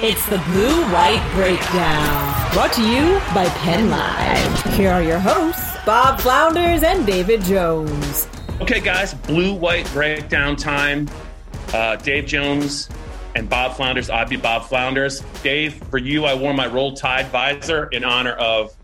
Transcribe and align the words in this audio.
It's 0.00 0.26
the 0.26 0.38
Blue 0.38 0.82
White 0.92 1.24
Breakdown, 1.34 2.52
brought 2.52 2.72
to 2.72 2.82
you 2.82 3.20
by 3.32 3.48
Penn 3.60 3.90
Live. 3.90 4.74
Here 4.74 4.90
are 4.90 5.00
your 5.00 5.20
hosts, 5.20 5.76
Bob 5.86 6.18
Flounders 6.18 6.82
and 6.82 7.06
David 7.06 7.42
Jones. 7.42 8.26
Okay, 8.60 8.80
guys, 8.80 9.14
Blue 9.14 9.54
White 9.54 9.88
Breakdown 9.92 10.56
time. 10.56 11.08
Uh, 11.72 11.94
Dave 11.94 12.26
Jones 12.26 12.88
and 13.36 13.48
Bob 13.48 13.76
Flounders. 13.76 14.10
I'd 14.10 14.28
be 14.28 14.36
Bob 14.36 14.64
Flounders. 14.64 15.20
Dave, 15.44 15.74
for 15.74 15.98
you, 15.98 16.24
I 16.24 16.34
wore 16.34 16.52
my 16.52 16.66
Roll 16.66 16.94
Tide 16.94 17.28
visor 17.28 17.86
in 17.86 18.02
honor 18.02 18.32
of 18.32 18.74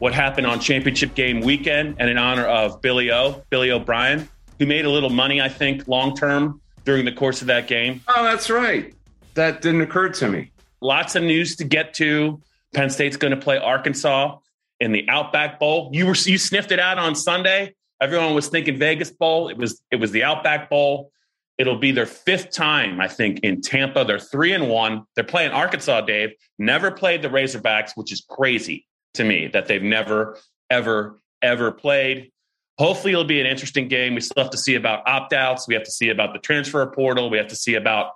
what 0.00 0.12
happened 0.12 0.46
on 0.46 0.60
championship 0.60 1.14
game 1.14 1.40
weekend 1.40 1.96
and 1.98 2.10
in 2.10 2.18
honor 2.18 2.44
of 2.44 2.82
Billy 2.82 3.10
O, 3.10 3.42
Billy 3.48 3.70
O'Brien, 3.70 4.28
who 4.58 4.66
made 4.66 4.84
a 4.84 4.90
little 4.90 5.10
money, 5.10 5.40
I 5.40 5.48
think, 5.48 5.88
long 5.88 6.14
term 6.14 6.60
during 6.84 7.06
the 7.06 7.12
course 7.12 7.40
of 7.40 7.46
that 7.46 7.68
game. 7.68 8.02
Oh, 8.06 8.22
that's 8.22 8.50
right. 8.50 8.94
That 9.34 9.62
didn't 9.62 9.80
occur 9.82 10.10
to 10.10 10.28
me. 10.28 10.50
Lots 10.80 11.14
of 11.14 11.22
news 11.22 11.56
to 11.56 11.64
get 11.64 11.94
to. 11.94 12.40
Penn 12.74 12.90
State's 12.90 13.16
going 13.16 13.32
to 13.32 13.40
play 13.40 13.58
Arkansas 13.58 14.38
in 14.80 14.92
the 14.92 15.08
Outback 15.08 15.60
Bowl. 15.60 15.90
You 15.92 16.06
were 16.06 16.14
you 16.14 16.38
sniffed 16.38 16.72
it 16.72 16.80
out 16.80 16.98
on 16.98 17.14
Sunday. 17.14 17.74
Everyone 18.00 18.34
was 18.34 18.48
thinking 18.48 18.78
Vegas 18.78 19.10
Bowl. 19.10 19.48
It 19.48 19.56
was 19.56 19.80
it 19.90 19.96
was 19.96 20.10
the 20.10 20.24
Outback 20.24 20.68
Bowl. 20.68 21.12
It'll 21.58 21.78
be 21.78 21.92
their 21.92 22.06
fifth 22.06 22.50
time, 22.50 23.00
I 23.00 23.08
think, 23.08 23.40
in 23.40 23.60
Tampa. 23.60 24.04
They're 24.04 24.18
three 24.18 24.52
and 24.52 24.68
one. 24.68 25.04
They're 25.14 25.22
playing 25.22 25.52
Arkansas, 25.52 26.00
Dave. 26.00 26.30
Never 26.58 26.90
played 26.90 27.22
the 27.22 27.28
Razorbacks, 27.28 27.92
which 27.94 28.10
is 28.10 28.24
crazy 28.28 28.86
to 29.14 29.24
me 29.24 29.48
that 29.48 29.66
they've 29.66 29.82
never, 29.82 30.38
ever, 30.70 31.20
ever 31.42 31.70
played. 31.70 32.32
Hopefully, 32.78 33.12
it'll 33.12 33.24
be 33.24 33.40
an 33.40 33.46
interesting 33.46 33.86
game. 33.86 34.14
We 34.14 34.22
still 34.22 34.42
have 34.42 34.50
to 34.52 34.58
see 34.58 34.74
about 34.74 35.06
opt 35.06 35.32
outs. 35.34 35.68
We 35.68 35.74
have 35.74 35.84
to 35.84 35.90
see 35.90 36.08
about 36.08 36.32
the 36.32 36.40
transfer 36.40 36.84
portal. 36.86 37.30
We 37.30 37.38
have 37.38 37.48
to 37.48 37.56
see 37.56 37.74
about 37.74 38.12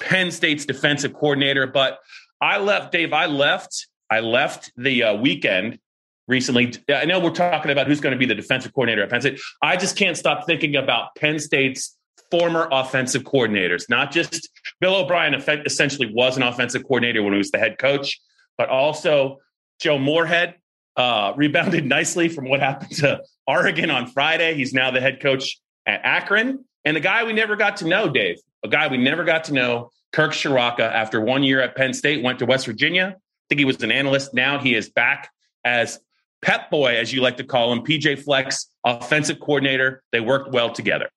Penn 0.00 0.30
State's 0.30 0.64
defensive 0.66 1.14
coordinator. 1.14 1.66
But 1.66 1.98
I 2.40 2.58
left, 2.58 2.92
Dave, 2.92 3.12
I 3.12 3.26
left, 3.26 3.86
I 4.10 4.20
left 4.20 4.72
the 4.76 5.04
uh, 5.04 5.14
weekend 5.14 5.78
recently. 6.26 6.74
I 6.92 7.04
know 7.04 7.20
we're 7.20 7.30
talking 7.30 7.70
about 7.70 7.86
who's 7.86 8.00
going 8.00 8.12
to 8.12 8.18
be 8.18 8.26
the 8.26 8.34
defensive 8.34 8.72
coordinator 8.72 9.02
at 9.02 9.10
Penn 9.10 9.20
State. 9.20 9.40
I 9.62 9.76
just 9.76 9.96
can't 9.96 10.16
stop 10.16 10.46
thinking 10.46 10.76
about 10.76 11.14
Penn 11.16 11.38
State's 11.38 11.96
former 12.30 12.68
offensive 12.70 13.24
coordinators, 13.24 13.88
not 13.88 14.12
just 14.12 14.48
Bill 14.80 14.94
O'Brien 14.94 15.34
essentially 15.34 16.12
was 16.12 16.36
an 16.36 16.42
offensive 16.42 16.82
coordinator 16.84 17.22
when 17.22 17.32
he 17.32 17.38
was 17.38 17.50
the 17.50 17.58
head 17.58 17.78
coach, 17.78 18.20
but 18.56 18.68
also 18.68 19.38
Joe 19.80 19.98
Moorhead 19.98 20.54
uh, 20.96 21.32
rebounded 21.36 21.84
nicely 21.84 22.28
from 22.28 22.48
what 22.48 22.60
happened 22.60 22.92
to 22.96 23.22
Oregon 23.46 23.90
on 23.90 24.06
Friday. 24.06 24.54
He's 24.54 24.72
now 24.72 24.90
the 24.90 25.00
head 25.00 25.20
coach 25.20 25.60
at 25.86 26.00
Akron. 26.04 26.64
And 26.84 26.96
a 26.96 27.00
guy 27.00 27.24
we 27.24 27.32
never 27.32 27.56
got 27.56 27.78
to 27.78 27.86
know, 27.86 28.08
Dave, 28.08 28.36
a 28.64 28.68
guy 28.68 28.88
we 28.88 28.96
never 28.96 29.24
got 29.24 29.44
to 29.44 29.52
know, 29.52 29.90
Kirk 30.12 30.32
Ciarrocca, 30.32 30.80
after 30.80 31.20
one 31.20 31.42
year 31.42 31.60
at 31.60 31.76
Penn 31.76 31.94
State, 31.94 32.22
went 32.22 32.38
to 32.40 32.46
West 32.46 32.66
Virginia. 32.66 33.14
I 33.16 33.44
think 33.48 33.58
he 33.58 33.64
was 33.64 33.82
an 33.82 33.92
analyst. 33.92 34.34
Now 34.34 34.58
he 34.58 34.74
is 34.74 34.88
back 34.90 35.30
as 35.64 35.98
Pep 36.42 36.70
Boy, 36.70 36.96
as 36.96 37.12
you 37.12 37.20
like 37.20 37.36
to 37.36 37.44
call 37.44 37.72
him, 37.72 37.80
PJ 37.80 38.22
Fleck, 38.24 38.52
offensive 38.84 39.40
coordinator. 39.40 40.02
They 40.12 40.20
worked 40.20 40.52
well 40.52 40.72
together 40.72 41.08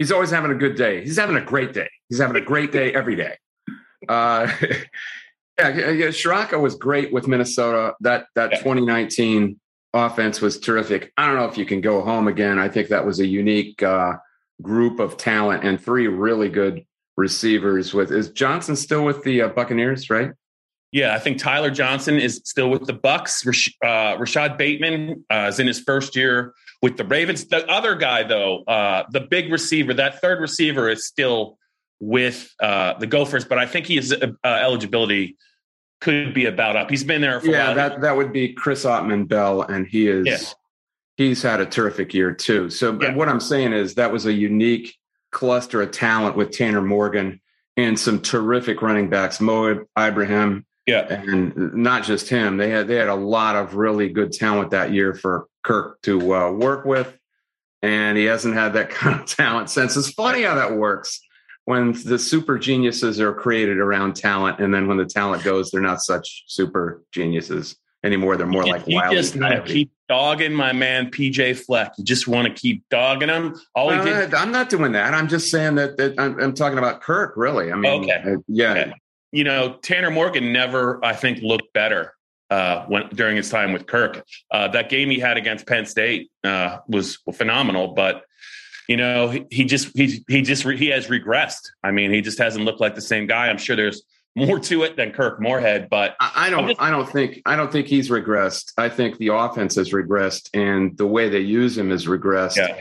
he's 0.00 0.10
always 0.10 0.30
having 0.30 0.50
a 0.50 0.54
good 0.56 0.74
day. 0.74 1.02
He's 1.02 1.18
having 1.18 1.36
a 1.36 1.44
great 1.44 1.72
day. 1.72 1.88
He's 2.08 2.18
having 2.18 2.34
a 2.34 2.44
great 2.44 2.72
day 2.72 2.92
every 2.92 3.14
day. 3.14 3.36
Uh, 4.08 4.50
yeah, 5.58 5.68
yeah, 5.90 6.06
Ciarrocca 6.06 6.58
was 6.60 6.74
great 6.74 7.12
with 7.12 7.28
Minnesota. 7.28 7.94
That 8.00 8.26
that 8.34 8.50
yeah. 8.50 8.58
2019 8.58 9.60
offense 9.92 10.40
was 10.40 10.58
terrific. 10.58 11.12
I 11.16 11.26
don't 11.26 11.36
know 11.36 11.44
if 11.44 11.56
you 11.56 11.66
can 11.66 11.80
go 11.80 12.00
home 12.00 12.26
again. 12.26 12.58
I 12.58 12.68
think 12.68 12.88
that 12.88 13.06
was 13.06 13.20
a 13.20 13.26
unique 13.26 13.82
uh, 13.82 14.14
group 14.60 14.98
of 14.98 15.16
talent 15.16 15.64
and 15.64 15.80
three 15.80 16.08
really 16.08 16.48
good 16.48 16.84
receivers. 17.20 17.94
With 17.94 18.10
is 18.10 18.30
Johnson 18.30 18.74
still 18.74 19.04
with 19.04 19.22
the 19.22 19.42
uh, 19.42 19.48
Buccaneers? 19.48 20.10
Right. 20.10 20.32
Yeah, 20.92 21.14
I 21.14 21.20
think 21.20 21.38
Tyler 21.38 21.70
Johnson 21.70 22.18
is 22.18 22.40
still 22.44 22.68
with 22.68 22.86
the 22.86 22.92
Bucks. 22.92 23.46
Rash- 23.46 23.76
uh, 23.84 24.16
Rashod 24.18 24.58
Bateman 24.58 25.24
uh, 25.30 25.46
is 25.48 25.60
in 25.60 25.68
his 25.68 25.78
first 25.78 26.16
year 26.16 26.52
with 26.82 26.96
the 26.96 27.04
Ravens. 27.04 27.44
The 27.44 27.64
other 27.70 27.94
guy, 27.94 28.24
though, 28.24 28.64
uh, 28.64 29.04
the 29.10 29.20
big 29.20 29.52
receiver, 29.52 29.94
that 29.94 30.20
third 30.20 30.40
receiver, 30.40 30.88
is 30.88 31.06
still 31.06 31.58
with 32.00 32.52
uh, 32.58 32.94
the 32.98 33.06
Gophers, 33.06 33.44
but 33.44 33.58
I 33.58 33.66
think 33.66 33.86
his 33.86 34.12
uh, 34.12 34.26
eligibility 34.44 35.36
could 36.00 36.32
be 36.34 36.46
about 36.46 36.76
up. 36.76 36.90
He's 36.90 37.04
been 37.04 37.20
there 37.20 37.40
for 37.40 37.48
yeah. 37.48 37.74
That 37.74 38.00
that 38.00 38.16
would 38.16 38.32
be 38.32 38.54
Chris 38.54 38.84
Autman-Bell, 38.84 39.62
and 39.62 39.86
he 39.86 40.08
is 40.08 40.26
yeah. 40.26 40.38
he's 41.16 41.42
had 41.42 41.60
a 41.60 41.66
terrific 41.66 42.14
year 42.14 42.32
too. 42.32 42.70
So 42.70 42.98
yeah. 43.00 43.14
what 43.14 43.28
I'm 43.28 43.40
saying 43.40 43.74
is 43.74 43.94
that 43.94 44.10
was 44.10 44.26
a 44.26 44.32
unique 44.32 44.96
cluster 45.30 45.82
of 45.82 45.90
talent 45.90 46.36
with 46.36 46.50
Tanner 46.50 46.82
Morgan 46.82 47.40
and 47.76 47.98
some 47.98 48.20
terrific 48.20 48.82
running 48.82 49.08
backs, 49.08 49.40
Mo 49.40 49.84
Ibrahim. 49.98 50.66
Yeah, 50.86 51.06
and 51.08 51.74
not 51.74 52.04
just 52.04 52.28
him. 52.28 52.56
They 52.56 52.70
had 52.70 52.88
they 52.88 52.96
had 52.96 53.08
a 53.08 53.14
lot 53.14 53.54
of 53.54 53.74
really 53.74 54.08
good 54.08 54.32
talent 54.32 54.70
that 54.70 54.92
year 54.92 55.14
for 55.14 55.46
Kirk 55.62 56.00
to 56.02 56.34
uh, 56.34 56.50
work 56.50 56.84
with, 56.84 57.16
and 57.82 58.18
he 58.18 58.24
hasn't 58.24 58.54
had 58.54 58.72
that 58.72 58.90
kind 58.90 59.20
of 59.20 59.26
talent 59.26 59.70
since. 59.70 59.96
It's 59.96 60.10
funny 60.10 60.42
how 60.42 60.56
that 60.56 60.74
works 60.74 61.20
when 61.64 61.92
the 62.04 62.18
super 62.18 62.58
geniuses 62.58 63.20
are 63.20 63.32
created 63.32 63.78
around 63.78 64.16
talent, 64.16 64.58
and 64.58 64.74
then 64.74 64.88
when 64.88 64.96
the 64.96 65.04
talent 65.04 65.44
goes, 65.44 65.70
they're 65.70 65.80
not 65.80 66.00
such 66.00 66.44
super 66.48 67.04
geniuses 67.12 67.76
anymore. 68.02 68.36
They're 68.36 68.46
more 68.46 68.66
you, 68.66 68.72
like 68.72 68.86
you 68.88 69.00
just 69.10 69.36
keep 69.66 69.92
dogging 70.10 70.52
my 70.52 70.72
man 70.72 71.08
PJ 71.08 71.56
Fleck. 71.56 71.92
You 71.96 72.02
just 72.02 72.26
want 72.26 72.48
to 72.48 72.52
keep 72.52 72.82
dogging 72.88 73.28
him. 73.28 73.54
All 73.76 73.90
did. 73.90 74.34
I'm 74.34 74.50
not 74.50 74.68
doing 74.68 74.90
that. 74.92 75.14
I'm 75.14 75.28
just 75.28 75.52
saying 75.52 75.76
that, 75.76 75.96
that 75.98 76.18
I'm, 76.18 76.36
I'm, 76.40 76.52
talking 76.52 76.78
about 76.78 77.00
Kirk. 77.00 77.34
Really, 77.36 77.70
I 77.70 77.76
mean, 77.76 78.02
okay, 78.02 78.32
uh, 78.32 78.36
yeah. 78.48 78.72
Okay. 78.72 78.92
You 79.30 79.44
know, 79.44 79.78
Tanner 79.82 80.10
Morgan 80.10 80.52
never, 80.52 81.02
I 81.04 81.12
think, 81.12 81.42
looked 81.42 81.72
better 81.72 82.14
uh, 82.50 82.86
when, 82.86 83.08
during 83.10 83.36
his 83.36 83.50
time 83.50 83.72
with 83.72 83.86
Kirk. 83.86 84.24
Uh, 84.50 84.66
that 84.68 84.88
game 84.88 85.10
he 85.10 85.20
had 85.20 85.36
against 85.36 85.64
Penn 85.68 85.86
State 85.86 86.32
uh, 86.42 86.78
was 86.88 87.20
phenomenal, 87.32 87.94
but 87.94 88.24
you 88.88 88.96
know 88.96 89.28
he, 89.28 89.46
he 89.52 89.64
just 89.64 89.96
he 89.96 90.24
he 90.26 90.42
just 90.42 90.64
re, 90.64 90.76
he 90.76 90.88
has 90.88 91.06
regressed. 91.06 91.68
I 91.84 91.92
mean, 91.92 92.10
he 92.10 92.20
just 92.20 92.38
hasn't 92.38 92.64
looked 92.64 92.80
like 92.80 92.96
the 92.96 93.00
same 93.00 93.28
guy. 93.28 93.48
I'm 93.48 93.58
sure 93.58 93.76
there's 93.76 94.02
more 94.36 94.60
to 94.60 94.82
it 94.84 94.96
than 94.96 95.10
Kirk 95.12 95.40
Moorhead, 95.40 95.88
but 95.90 96.16
I, 96.20 96.32
I 96.46 96.50
don't 96.50 96.68
just, 96.68 96.80
I 96.80 96.90
don't 96.90 97.08
think 97.08 97.42
I 97.46 97.56
don't 97.56 97.72
think 97.72 97.86
he's 97.86 98.10
regressed. 98.10 98.72
I 98.78 98.88
think 98.88 99.18
the 99.18 99.28
offense 99.28 99.74
has 99.74 99.90
regressed, 99.90 100.50
and 100.54 100.96
the 100.96 101.06
way 101.06 101.28
they 101.28 101.40
use 101.40 101.76
him 101.76 101.90
has 101.90 102.06
regressed. 102.06 102.56
Yeah. 102.56 102.80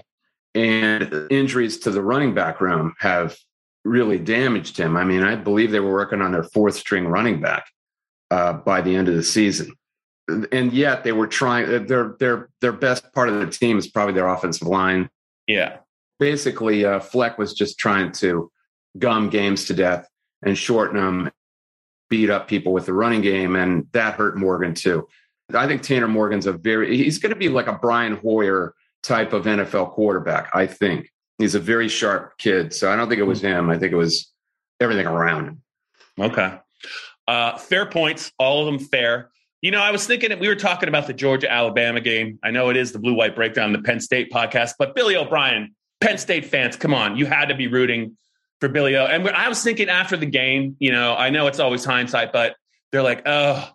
And 0.55 1.27
injuries 1.31 1.79
to 1.79 1.91
the 1.91 2.01
running 2.01 2.33
back 2.33 2.59
room 2.59 2.95
have 2.99 3.37
really 3.85 4.19
damaged 4.19 4.77
him. 4.77 4.97
I 4.97 5.03
mean, 5.03 5.23
I 5.23 5.35
believe 5.35 5.71
they 5.71 5.79
were 5.79 5.93
working 5.93 6.21
on 6.21 6.31
their 6.31 6.43
fourth 6.43 6.75
string 6.75 7.07
running 7.07 7.39
back 7.39 7.65
uh, 8.31 8.53
by 8.53 8.81
the 8.81 8.95
end 8.95 9.07
of 9.07 9.15
the 9.15 9.23
season. 9.23 9.73
And 10.51 10.73
yet 10.73 11.03
they 11.03 11.11
were 11.11 11.27
trying 11.27 11.87
their 11.87 12.15
their 12.19 12.49
their 12.61 12.71
best 12.71 13.11
part 13.13 13.29
of 13.29 13.39
the 13.39 13.47
team 13.47 13.77
is 13.77 13.87
probably 13.87 14.13
their 14.13 14.27
offensive 14.27 14.67
line. 14.67 15.09
Yeah. 15.47 15.77
Basically, 16.19 16.85
uh, 16.85 16.99
Fleck 16.99 17.37
was 17.37 17.53
just 17.53 17.79
trying 17.79 18.11
to 18.13 18.51
gum 18.97 19.29
games 19.29 19.65
to 19.65 19.73
death 19.73 20.07
and 20.43 20.57
shorten 20.57 20.97
them, 20.97 21.31
beat 22.09 22.29
up 22.29 22.47
people 22.47 22.73
with 22.73 22.85
the 22.85 22.93
running 22.93 23.21
game, 23.21 23.55
and 23.55 23.87
that 23.93 24.15
hurt 24.15 24.37
Morgan 24.37 24.73
too. 24.73 25.07
I 25.53 25.67
think 25.67 25.81
Tanner 25.81 26.07
Morgan's 26.07 26.45
a 26.45 26.53
very 26.53 26.95
he's 26.95 27.19
going 27.19 27.33
to 27.33 27.39
be 27.39 27.49
like 27.49 27.67
a 27.67 27.73
Brian 27.73 28.17
Hoyer 28.17 28.75
type 29.03 29.33
of 29.33 29.45
NFL 29.45 29.91
quarterback. 29.91 30.49
I 30.53 30.67
think 30.67 31.11
he's 31.37 31.55
a 31.55 31.59
very 31.59 31.89
sharp 31.89 32.37
kid. 32.37 32.73
So 32.73 32.91
I 32.91 32.95
don't 32.95 33.09
think 33.09 33.19
it 33.19 33.23
was 33.23 33.41
him. 33.41 33.69
I 33.69 33.77
think 33.77 33.91
it 33.91 33.95
was 33.97 34.31
everything 34.79 35.07
around 35.07 35.45
him. 35.45 35.61
Okay. 36.19 36.57
Uh, 37.27 37.57
fair 37.57 37.85
points, 37.85 38.31
all 38.37 38.59
of 38.59 38.65
them 38.65 38.79
fair. 38.79 39.31
You 39.61 39.71
know, 39.71 39.81
I 39.81 39.91
was 39.91 40.05
thinking 40.07 40.37
we 40.39 40.47
were 40.47 40.55
talking 40.55 40.89
about 40.89 41.07
the 41.07 41.13
Georgia 41.13 41.51
Alabama 41.51 41.99
game. 41.99 42.39
I 42.43 42.51
know 42.51 42.69
it 42.69 42.77
is 42.77 42.91
the 42.91 42.99
blue 42.99 43.13
white 43.13 43.35
breakdown, 43.35 43.73
the 43.73 43.81
Penn 43.81 43.99
State 43.99 44.31
podcast, 44.31 44.73
but 44.79 44.95
Billy 44.95 45.15
O'Brien, 45.15 45.75
Penn 46.01 46.17
State 46.17 46.45
fans, 46.45 46.75
come 46.75 46.93
on, 46.93 47.17
you 47.17 47.25
had 47.25 47.49
to 47.49 47.55
be 47.55 47.67
rooting 47.67 48.17
for 48.59 48.69
Billy 48.69 48.95
O. 48.95 49.05
And 49.05 49.27
I 49.29 49.49
was 49.49 49.63
thinking 49.63 49.89
after 49.89 50.17
the 50.17 50.25
game, 50.25 50.75
you 50.79 50.91
know, 50.91 51.15
I 51.15 51.29
know 51.29 51.47
it's 51.47 51.59
always 51.59 51.85
hindsight, 51.85 52.33
but 52.33 52.55
they're 52.91 53.03
like, 53.03 53.23
oh, 53.25 53.69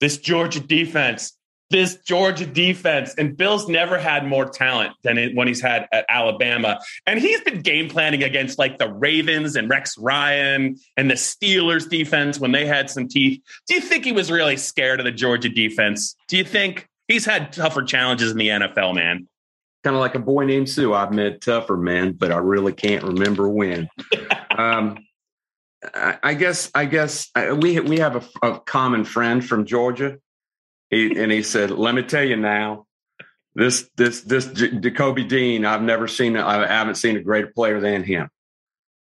this 0.00 0.18
Georgia 0.18 0.60
defense, 0.60 1.36
this 1.70 1.96
Georgia 1.96 2.46
defense. 2.46 3.14
And 3.16 3.36
Bill's 3.36 3.68
never 3.68 3.98
had 3.98 4.26
more 4.26 4.48
talent 4.48 4.94
than 5.02 5.34
when 5.34 5.48
he's 5.48 5.60
had 5.60 5.88
at 5.92 6.04
Alabama. 6.08 6.80
And 7.06 7.20
he's 7.20 7.40
been 7.42 7.60
game 7.60 7.88
planning 7.88 8.22
against 8.22 8.58
like 8.58 8.78
the 8.78 8.92
Ravens 8.92 9.56
and 9.56 9.68
Rex 9.68 9.96
Ryan 9.96 10.76
and 10.96 11.10
the 11.10 11.14
Steelers 11.14 11.88
defense 11.88 12.38
when 12.38 12.52
they 12.52 12.66
had 12.66 12.90
some 12.90 13.08
teeth. 13.08 13.40
Do 13.66 13.74
you 13.74 13.80
think 13.80 14.04
he 14.04 14.12
was 14.12 14.30
really 14.30 14.56
scared 14.56 15.00
of 15.00 15.04
the 15.04 15.12
Georgia 15.12 15.48
defense? 15.48 16.16
Do 16.28 16.36
you 16.36 16.44
think 16.44 16.88
he's 17.08 17.24
had 17.24 17.52
tougher 17.52 17.82
challenges 17.82 18.30
in 18.30 18.38
the 18.38 18.48
NFL, 18.48 18.94
man? 18.94 19.28
Kind 19.84 19.96
of 19.96 20.00
like 20.00 20.14
a 20.14 20.20
boy 20.20 20.46
named 20.46 20.68
Sue. 20.68 20.94
I've 20.94 21.12
met 21.12 21.42
tougher 21.42 21.76
men, 21.76 22.12
but 22.12 22.32
I 22.32 22.38
really 22.38 22.72
can't 22.72 23.04
remember 23.04 23.48
when. 23.48 23.88
um, 24.50 24.98
I, 25.94 26.18
I 26.22 26.34
guess. 26.34 26.70
I 26.74 26.86
guess 26.86 27.30
uh, 27.34 27.54
we 27.56 27.78
we 27.80 27.98
have 27.98 28.16
a, 28.16 28.46
a 28.46 28.60
common 28.60 29.04
friend 29.04 29.44
from 29.44 29.66
Georgia 29.66 30.18
he, 30.90 31.18
and 31.18 31.30
he 31.30 31.42
said, 31.42 31.70
"Let 31.70 31.94
me 31.94 32.02
tell 32.02 32.24
you 32.24 32.36
now, 32.36 32.86
this 33.54 33.88
this 33.96 34.22
this 34.22 34.46
Nakobe 34.46 35.28
Dean, 35.28 35.64
I've 35.64 35.82
never 35.82 36.08
seen. 36.08 36.36
I 36.36 36.66
haven't 36.66 36.96
seen 36.96 37.16
a 37.16 37.22
greater 37.22 37.48
player 37.48 37.80
than 37.80 38.04
him. 38.04 38.28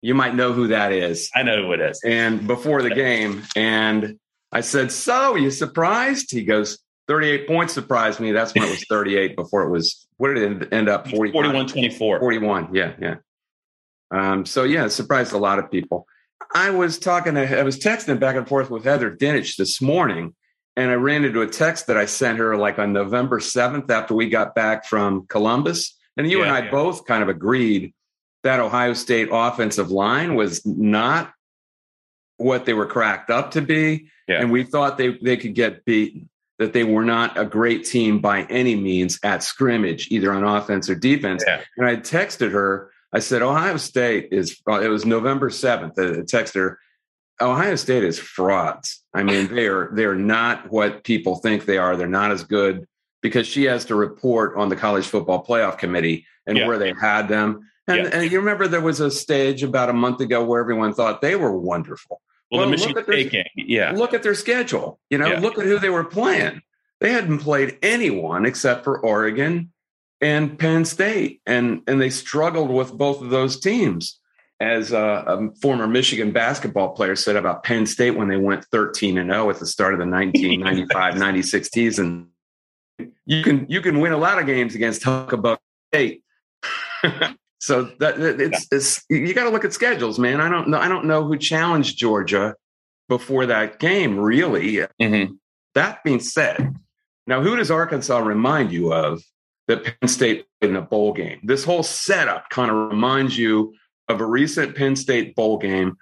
You 0.02 0.14
might 0.14 0.36
know 0.36 0.54
who 0.54 0.68
that 0.68 0.92
is. 0.92 1.32
I 1.34 1.44
know 1.44 1.64
who 1.64 1.74
it 1.74 1.82
is. 1.82 2.02
And 2.06 2.46
before 2.46 2.82
the 2.82 2.94
game, 2.94 3.44
and 3.56 4.20
I 4.52 4.62
said, 4.62 4.92
"So, 4.92 5.36
you 5.36 5.52
surprised?" 5.52 6.32
He 6.32 6.44
goes, 6.44 6.80
38 7.08 7.48
points 7.48 7.74
surprised 7.74 8.20
me. 8.20 8.32
That's 8.32 8.54
when 8.54 8.64
it 8.64 8.70
was 8.70 8.84
38 8.90 9.36
before 9.36 9.64
it 9.64 9.70
was, 9.70 10.08
what 10.18 10.34
did 10.34 10.64
it 10.64 10.74
end 10.74 10.90
up? 10.90 11.08
41 11.08 11.68
24. 11.68 12.20
41. 12.20 12.74
Yeah. 12.74 12.94
Yeah. 13.00 13.16
Um, 14.12 14.46
so, 14.46 14.64
yeah, 14.64 14.86
it 14.86 14.90
surprised 14.92 15.34
a 15.34 15.38
lot 15.38 15.60
of 15.60 15.70
people. 15.72 16.08
I 16.54 16.70
was 16.70 16.98
talking, 16.98 17.36
to, 17.36 17.60
I 17.60 17.64
was 17.64 17.78
texting 17.78 18.20
back 18.20 18.36
and 18.36 18.48
forth 18.48 18.70
with 18.70 18.86
Heather 18.86 19.16
Dinich 19.16 19.58
this 19.58 19.82
morning, 19.82 20.34
and 20.76 20.92
I 20.92 20.94
ran 20.94 21.26
into 21.26 21.42
a 21.42 21.48
text 21.48 21.88
that 21.88 21.98
I 21.98 22.06
sent 22.06 22.38
her 22.38 22.56
like 22.56 22.80
on 22.80 22.94
November 22.94 23.40
7th 23.40 23.90
after 23.90 24.14
we 24.14 24.30
got 24.30 24.56
back 24.56 24.86
from 24.86 25.26
Columbus. 25.28 25.98
And 26.16 26.30
you 26.30 26.40
yeah, 26.40 26.46
and 26.46 26.54
I 26.54 26.60
yeah. 26.66 26.72
both 26.72 27.06
kind 27.06 27.24
of 27.24 27.30
agreed 27.30 27.94
that 28.44 28.60
Ohio 28.60 28.94
State 28.94 29.30
offensive 29.32 29.92
line 29.92 30.36
was 30.36 30.66
not 30.66 31.34
what 32.38 32.66
they 32.66 32.74
were 32.74 32.86
cracked 32.86 33.30
up 33.30 33.52
to 33.52 33.62
be. 33.62 34.10
Yeah. 34.28 34.42
And 34.42 34.52
we 34.52 34.64
thought 34.64 34.98
they, 34.98 35.18
they 35.22 35.38
could 35.38 35.56
get 35.56 35.84
beaten, 35.86 36.30
that 36.60 36.74
they 36.74 36.84
were 36.84 37.06
not 37.06 37.38
a 37.38 37.46
great 37.46 37.86
team 37.86 38.20
by 38.20 38.44
any 38.44 38.76
means 38.76 39.20
at 39.24 39.44
scrimmage, 39.44 40.08
either 40.10 40.32
on 40.34 40.44
offense 40.44 40.90
or 40.90 40.96
defense. 40.96 41.44
And 41.78 41.86
I 41.86 41.98
texted 41.98 42.52
her, 42.52 42.92
I 43.14 43.20
said, 43.20 43.42
Ohio 43.42 43.78
State 43.78 44.30
is, 44.32 44.60
it 44.68 44.90
was 44.90 45.06
November 45.06 45.50
7th. 45.50 45.92
I 45.98 46.22
texted 46.22 46.56
her, 46.56 46.80
Ohio 47.40 47.76
State 47.76 48.04
is 48.04 48.18
frauds. 48.18 49.04
I 49.14 49.24
mean, 49.24 49.54
they 49.54 49.68
are 49.68 49.90
they're 49.94 50.16
not 50.16 50.72
what 50.72 51.04
people 51.04 51.36
think 51.36 51.66
they 51.66 51.78
are. 51.78 51.96
They're 51.96 52.08
not 52.08 52.32
as 52.32 52.44
good 52.44 52.88
because 53.22 53.48
she 53.48 53.66
has 53.66 53.86
to 53.86 53.96
report 53.96 54.58
on 54.58 54.70
the 54.70 54.76
college 54.76 55.06
football 55.06 55.46
playoff 55.46 55.78
committee 55.78 56.26
and 56.48 56.58
yeah. 56.58 56.68
where 56.68 56.80
they 56.80 56.94
had 57.00 57.28
them. 57.28 57.70
And, 57.88 58.06
yeah. 58.06 58.10
and, 58.12 58.32
you 58.32 58.40
remember 58.40 58.68
there 58.68 58.82
was 58.82 59.00
a 59.00 59.12
stage 59.12 59.64
about 59.64 59.90
a 59.90 59.94
month 59.94 60.20
ago 60.20 60.44
where 60.44 60.60
everyone 60.60 60.94
thought 60.94 61.22
they 61.22 61.36
were 61.36 61.58
wonderful. 61.58 62.22
Well, 62.52 62.62
well 62.62 62.66
the 62.66 62.72
Michigan 62.72 63.04
State 63.04 63.32
game, 63.32 63.46
yeah. 63.56 63.92
Look 63.92 64.14
at 64.14 64.24
their 64.24 64.36
schedule. 64.36 65.00
You 65.10 65.18
know, 65.18 65.28
yeah. 65.28 65.40
look 65.40 65.58
at 65.58 65.66
who 65.66 65.80
they 65.80 65.90
were 65.90 66.04
playing. 66.04 66.62
They 67.00 67.12
hadn't 67.12 67.40
played 67.40 67.78
anyone 67.82 68.46
except 68.46 68.84
for 68.84 69.00
Oregon 69.00 69.72
and 70.22 70.58
Penn 70.58 70.86
State, 70.86 71.42
and 71.46 71.82
and 71.88 72.02
they 72.02 72.10
struggled 72.10 72.72
with 72.72 72.94
both 72.94 73.22
of 73.22 73.30
those 73.30 73.60
teams 73.60 74.20
as 74.60 74.92
a, 74.92 75.24
a, 75.28 75.52
former 75.62 75.88
Michigan 75.88 76.32
basketball 76.32 76.90
player 76.90 77.16
said 77.16 77.36
about 77.36 77.64
Penn 77.64 77.86
State 77.86 78.12
when 78.12 78.28
they 78.28 78.38
went 78.38 78.66
13 78.66 79.20
and 79.20 79.30
0 79.30 79.52
at 79.52 79.60
the 79.60 79.68
start 79.68 79.94
of 79.94 80.00
the 80.00 80.06
1995-96 80.06 81.66
season. 81.74 82.30
You 83.26 83.44
can 83.44 83.68
you 83.70 83.82
can 83.82 84.00
win 84.00 84.14
a 84.14 84.18
lot 84.18 84.40
of 84.40 84.48
games 84.48 84.74
against 84.74 85.04
Hucklebuck 85.04 85.60
State. 85.94 86.24
so 87.60 87.84
that 88.00 88.20
it's, 88.20 88.68
it's 88.72 89.06
you 89.10 89.34
got 89.34 89.46
to 89.46 89.50
look 89.50 89.66
at 89.66 89.74
schedules, 89.74 90.20
man. 90.20 90.42
I 90.42 90.50
don't 90.50 90.70
know. 90.70 90.80
I 90.80 90.88
don't 90.88 91.06
know 91.06 91.24
who 91.24 91.38
challenged 91.38 91.98
Georgia 91.98 92.56
before 93.10 93.48
that 93.48 93.80
game. 93.80 94.20
Really. 94.20 94.86
Mm-hmm. 95.02 95.34
That 95.76 96.04
being 96.04 96.20
said, 96.20 96.76
now 97.26 97.42
who 97.42 97.56
does 97.56 97.72
Arkansas 97.72 98.20
remind 98.20 98.72
you 98.72 98.94
of 98.94 99.22
that 99.68 99.84
Penn 99.84 100.08
State 100.08 100.46
in 100.62 100.76
a 100.76 100.82
bowl 100.82 101.14
game? 101.14 101.40
This 101.44 101.64
whole 101.64 101.84
setup 101.84 102.50
kind 102.50 102.72
of 102.72 102.90
reminds 102.90 103.38
you 103.38 103.74
of 104.08 104.22
a 104.22 104.26
recent 104.26 104.76
Penn 104.76 104.96
State 104.96 105.36
bowl 105.36 105.58
game 105.58 105.98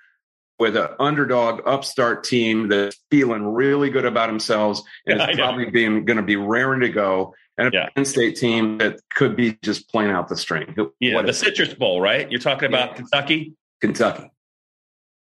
with 0.59 0.77
an 0.77 0.89
underdog 0.99 1.61
upstart 1.65 2.23
team 2.23 2.69
that's 2.69 2.97
feeling 3.11 3.45
really 3.45 3.89
good 3.89 4.05
about 4.05 4.27
themselves 4.27 4.83
and 5.05 5.19
yeah, 5.19 5.29
is 5.29 5.35
probably 5.35 5.69
being 5.69 6.05
going 6.05 6.17
to 6.17 6.23
be 6.23 6.37
raring 6.37 6.81
to 6.81 6.89
go. 6.89 7.33
And 7.57 7.69
a 7.69 7.71
yeah. 7.73 7.89
Penn 7.95 8.05
State 8.05 8.35
team 8.35 8.77
that 8.79 8.99
could 9.15 9.35
be 9.35 9.57
just 9.63 9.89
playing 9.89 10.11
out 10.11 10.27
the 10.27 10.35
string. 10.35 10.75
Yeah, 10.99 11.15
what 11.15 11.25
the 11.25 11.33
Citrus 11.33 11.73
Bowl, 11.73 12.01
right? 12.01 12.29
You're 12.29 12.41
talking 12.41 12.67
about 12.67 12.89
yeah. 12.91 12.95
Kentucky? 12.95 13.53
Kentucky. 13.81 14.29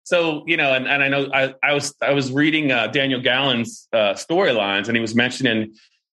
So, 0.04 0.44
you 0.48 0.58
know, 0.58 0.74
and, 0.74 0.88
and 0.88 1.04
I 1.04 1.08
know 1.08 1.30
I, 1.34 1.54
I 1.64 1.74
was 1.74 1.96
I 2.02 2.12
was 2.12 2.32
reading 2.32 2.72
uh, 2.72 2.88
Daniel 2.88 3.22
Gallen's 3.22 3.88
uh, 3.94 4.14
storylines 4.14 4.88
and 4.88 4.96
he 4.96 5.02
was 5.02 5.16
mentioning, 5.16 5.76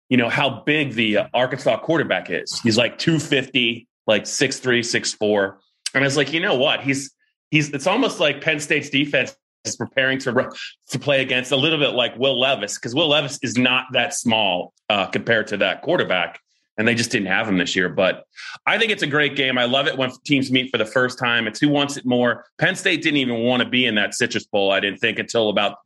you 0.08 0.16
know, 0.16 0.28
how 0.28 0.62
big 0.64 0.94
the 0.94 1.18
uh, 1.18 1.28
Arkansas 1.34 1.78
quarterback 1.80 2.30
is. 2.30 2.60
He's 2.60 2.76
like 2.76 2.98
250, 2.98 3.88
like 4.06 4.26
six 4.26 4.58
three, 4.58 4.82
six 4.82 5.12
four, 5.12 5.58
and 5.94 6.02
I 6.02 6.06
was 6.06 6.16
like, 6.16 6.32
you 6.32 6.40
know 6.40 6.56
what? 6.56 6.80
He's 6.80 7.12
he's 7.50 7.70
it's 7.70 7.86
almost 7.86 8.20
like 8.20 8.40
Penn 8.40 8.60
State's 8.60 8.88
defense 8.88 9.36
is 9.64 9.76
preparing 9.76 10.18
to 10.20 10.50
to 10.90 10.98
play 10.98 11.20
against 11.22 11.52
a 11.52 11.56
little 11.56 11.78
bit 11.78 11.90
like 11.90 12.16
Will 12.18 12.38
Levis 12.38 12.76
because 12.76 12.94
Will 12.94 13.08
Levis 13.08 13.38
is 13.42 13.56
not 13.56 13.86
that 13.92 14.14
small 14.14 14.72
uh, 14.88 15.06
compared 15.06 15.46
to 15.48 15.56
that 15.58 15.82
quarterback, 15.82 16.40
and 16.76 16.86
they 16.86 16.94
just 16.94 17.10
didn't 17.10 17.28
have 17.28 17.48
him 17.48 17.58
this 17.58 17.76
year. 17.76 17.88
But 17.88 18.24
I 18.66 18.78
think 18.78 18.90
it's 18.90 19.02
a 19.02 19.06
great 19.06 19.36
game. 19.36 19.58
I 19.58 19.64
love 19.64 19.86
it 19.86 19.96
when 19.96 20.10
teams 20.24 20.50
meet 20.50 20.70
for 20.70 20.78
the 20.78 20.86
first 20.86 21.18
time. 21.18 21.46
It's 21.46 21.60
who 21.60 21.68
wants 21.68 21.96
it 21.96 22.04
more. 22.04 22.44
Penn 22.58 22.76
State 22.76 23.02
didn't 23.02 23.18
even 23.18 23.40
want 23.40 23.62
to 23.62 23.68
be 23.68 23.86
in 23.86 23.94
that 23.96 24.14
Citrus 24.14 24.44
Bowl. 24.44 24.72
I 24.72 24.80
didn't 24.80 24.98
think 24.98 25.18
until 25.18 25.48
about 25.48 25.78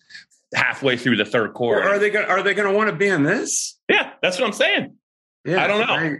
halfway 0.54 0.96
through 0.96 1.16
the 1.16 1.24
third 1.24 1.54
quarter. 1.54 1.82
Well, 1.82 1.94
are 1.94 1.98
they 1.98 2.10
going? 2.10 2.26
Are 2.26 2.42
they 2.42 2.54
going 2.54 2.70
to 2.70 2.76
want 2.76 2.90
to 2.90 2.96
be 2.96 3.08
in 3.08 3.22
this? 3.22 3.78
Yeah, 3.88 4.12
that's 4.22 4.38
what 4.38 4.46
I'm 4.46 4.52
saying. 4.52 4.94
Yeah, 5.44 5.62
I 5.62 5.66
don't 5.66 5.86
know. 5.86 5.94
I, 5.94 6.16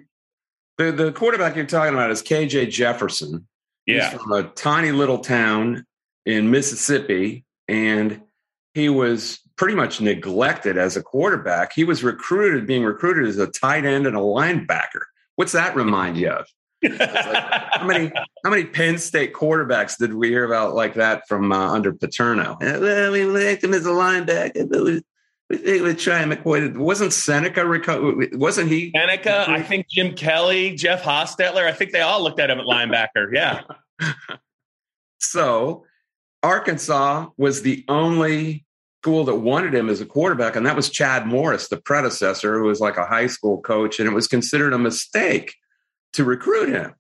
the 0.79 0.93
the 0.93 1.13
quarterback 1.13 1.57
you're 1.57 1.65
talking 1.65 1.95
about 1.95 2.11
is 2.11 2.23
KJ 2.23 2.71
Jefferson. 2.71 3.47
Yeah. 3.87 4.11
He's 4.11 4.21
from 4.21 4.33
a 4.33 4.43
tiny 4.43 4.93
little 4.93 5.19
town 5.19 5.87
in 6.27 6.51
Mississippi, 6.51 7.45
and 7.69 8.23
he 8.75 8.89
was 8.89 9.41
pretty 9.57 9.75
much 9.75 10.01
neglected 10.01 10.77
as 10.77 10.97
a 10.97 11.03
quarterback. 11.03 11.73
He 11.73 11.85
was 11.85 12.05
recruited, 12.05 12.67
being 12.67 12.85
recruited 12.85 13.27
as 13.27 13.39
a 13.39 13.47
tight 13.47 13.85
end 13.85 14.07
and 14.07 14.17
a 14.17 14.21
linebacker. 14.21 15.03
What's 15.37 15.53
that 15.53 15.75
remind 15.75 16.17
you 16.17 16.29
of? 16.29 16.47
like, 16.83 17.01
how 17.73 17.87
many 17.87 18.13
how 18.45 18.51
many 18.51 18.65
Penn 18.65 18.99
State 18.99 19.33
quarterbacks 19.33 19.97
did 19.99 20.13
we 20.13 20.29
hear 20.29 20.45
about 20.45 20.75
like 20.75 20.95
that 20.95 21.27
from 21.27 21.51
uh, 21.53 21.73
under 21.73 21.93
Paterno? 21.93 22.59
Well, 22.61 23.13
we 23.13 23.25
liked 23.25 23.65
him 23.65 23.75
as 23.75 23.87
a 23.87 23.91
linebacker, 23.91 24.69
but 24.69 24.85
we, 24.85 25.03
we 25.49 25.57
think 25.57 25.83
we'd 25.83 25.99
try 25.99 26.23
him 26.23 26.33
Wasn't 26.79 27.13
Seneca? 27.13 27.65
Wasn't 28.33 28.69
he? 28.69 28.93
Seneca. 28.95 29.47
I 29.49 29.63
think 29.63 29.89
Jim 29.89 30.15
Kelly, 30.15 30.75
Jeff 30.75 31.03
Hostetler. 31.03 31.65
I 31.65 31.73
think 31.73 31.93
they 31.93 32.03
all 32.03 32.23
looked 32.23 32.41
at 32.41 32.51
him 32.51 32.61
at 32.61 32.67
linebacker. 32.67 33.33
Yeah. 33.33 33.63
so 35.19 35.85
Arkansas 36.47 37.27
was 37.37 37.63
the 37.63 37.85
only 37.89 38.65
school 39.03 39.25
that 39.25 39.35
wanted 39.35 39.75
him 39.75 39.89
as 39.89 40.01
a 40.01 40.07
quarterback, 40.07 40.55
and 40.55 40.65
that 40.65 40.77
was 40.77 40.89
Chad 40.89 41.27
Morris, 41.27 41.67
the 41.67 41.77
predecessor, 41.77 42.57
who 42.57 42.67
was 42.67 42.79
like 42.79 42.97
a 42.97 43.05
high 43.05 43.27
school 43.27 43.61
coach, 43.61 43.99
and 43.99 44.09
it 44.09 44.13
was 44.13 44.29
considered 44.29 44.73
a 44.73 44.79
mistake 44.79 45.57
to 46.13 46.23
recruit 46.23 46.69
him. 46.69 46.95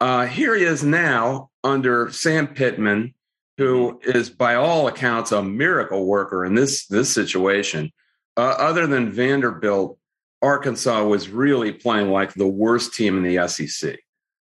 Uh, 0.00 0.26
here 0.26 0.54
he 0.54 0.62
is 0.62 0.84
now 0.84 1.50
under 1.64 2.12
Sam 2.12 2.46
Pittman, 2.46 3.12
who 3.58 4.00
is 4.04 4.30
by 4.30 4.54
all 4.54 4.86
accounts 4.86 5.32
a 5.32 5.42
miracle 5.42 6.06
worker 6.06 6.44
in 6.44 6.54
this 6.54 6.86
this 6.86 7.12
situation. 7.12 7.92
Uh, 8.36 8.54
other 8.56 8.86
than 8.86 9.10
Vanderbilt, 9.10 9.98
Arkansas 10.42 11.02
was 11.02 11.28
really 11.28 11.72
playing 11.72 12.10
like 12.12 12.34
the 12.34 12.46
worst 12.46 12.94
team 12.94 13.16
in 13.16 13.24
the 13.24 13.48
SEC 13.48 13.98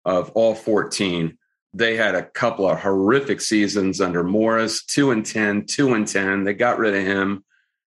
of 0.06 0.30
all 0.30 0.54
14. 0.54 1.36
They 1.72 1.96
had 1.96 2.14
a 2.14 2.24
couple 2.24 2.68
of 2.68 2.80
horrific 2.80 3.40
seasons 3.40 4.00
under 4.00 4.24
Morris, 4.24 4.84
two 4.84 5.12
and 5.12 5.24
10, 5.24 5.66
two 5.66 5.94
and 5.94 6.06
10. 6.06 6.44
They 6.44 6.54
got 6.54 6.78
rid 6.78 6.94
of 6.94 7.04
him. 7.04 7.44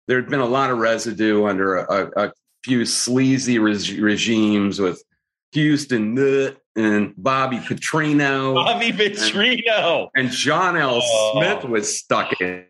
There 0.06 0.20
had 0.20 0.30
been 0.30 0.40
a 0.40 0.46
lot 0.46 0.70
of 0.70 0.78
residue 0.78 1.46
under 1.46 1.76
a, 1.76 2.26
a, 2.26 2.32
few 2.64 2.84
sleazy 2.84 3.58
regimes 3.58 4.78
with 4.80 5.02
Houston 5.50 6.14
Nutt 6.14 6.58
and 6.76 7.12
Bobby 7.16 7.58
Petrino. 7.58 8.54
Bobby 8.54 8.92
Petrino. 8.92 10.08
And, 10.14 10.26
and 10.26 10.32
John 10.32 10.76
L. 10.76 11.00
Oh. 11.02 11.32
Smith 11.34 11.64
was 11.64 11.98
stuck 11.98 12.40
in 12.40 12.66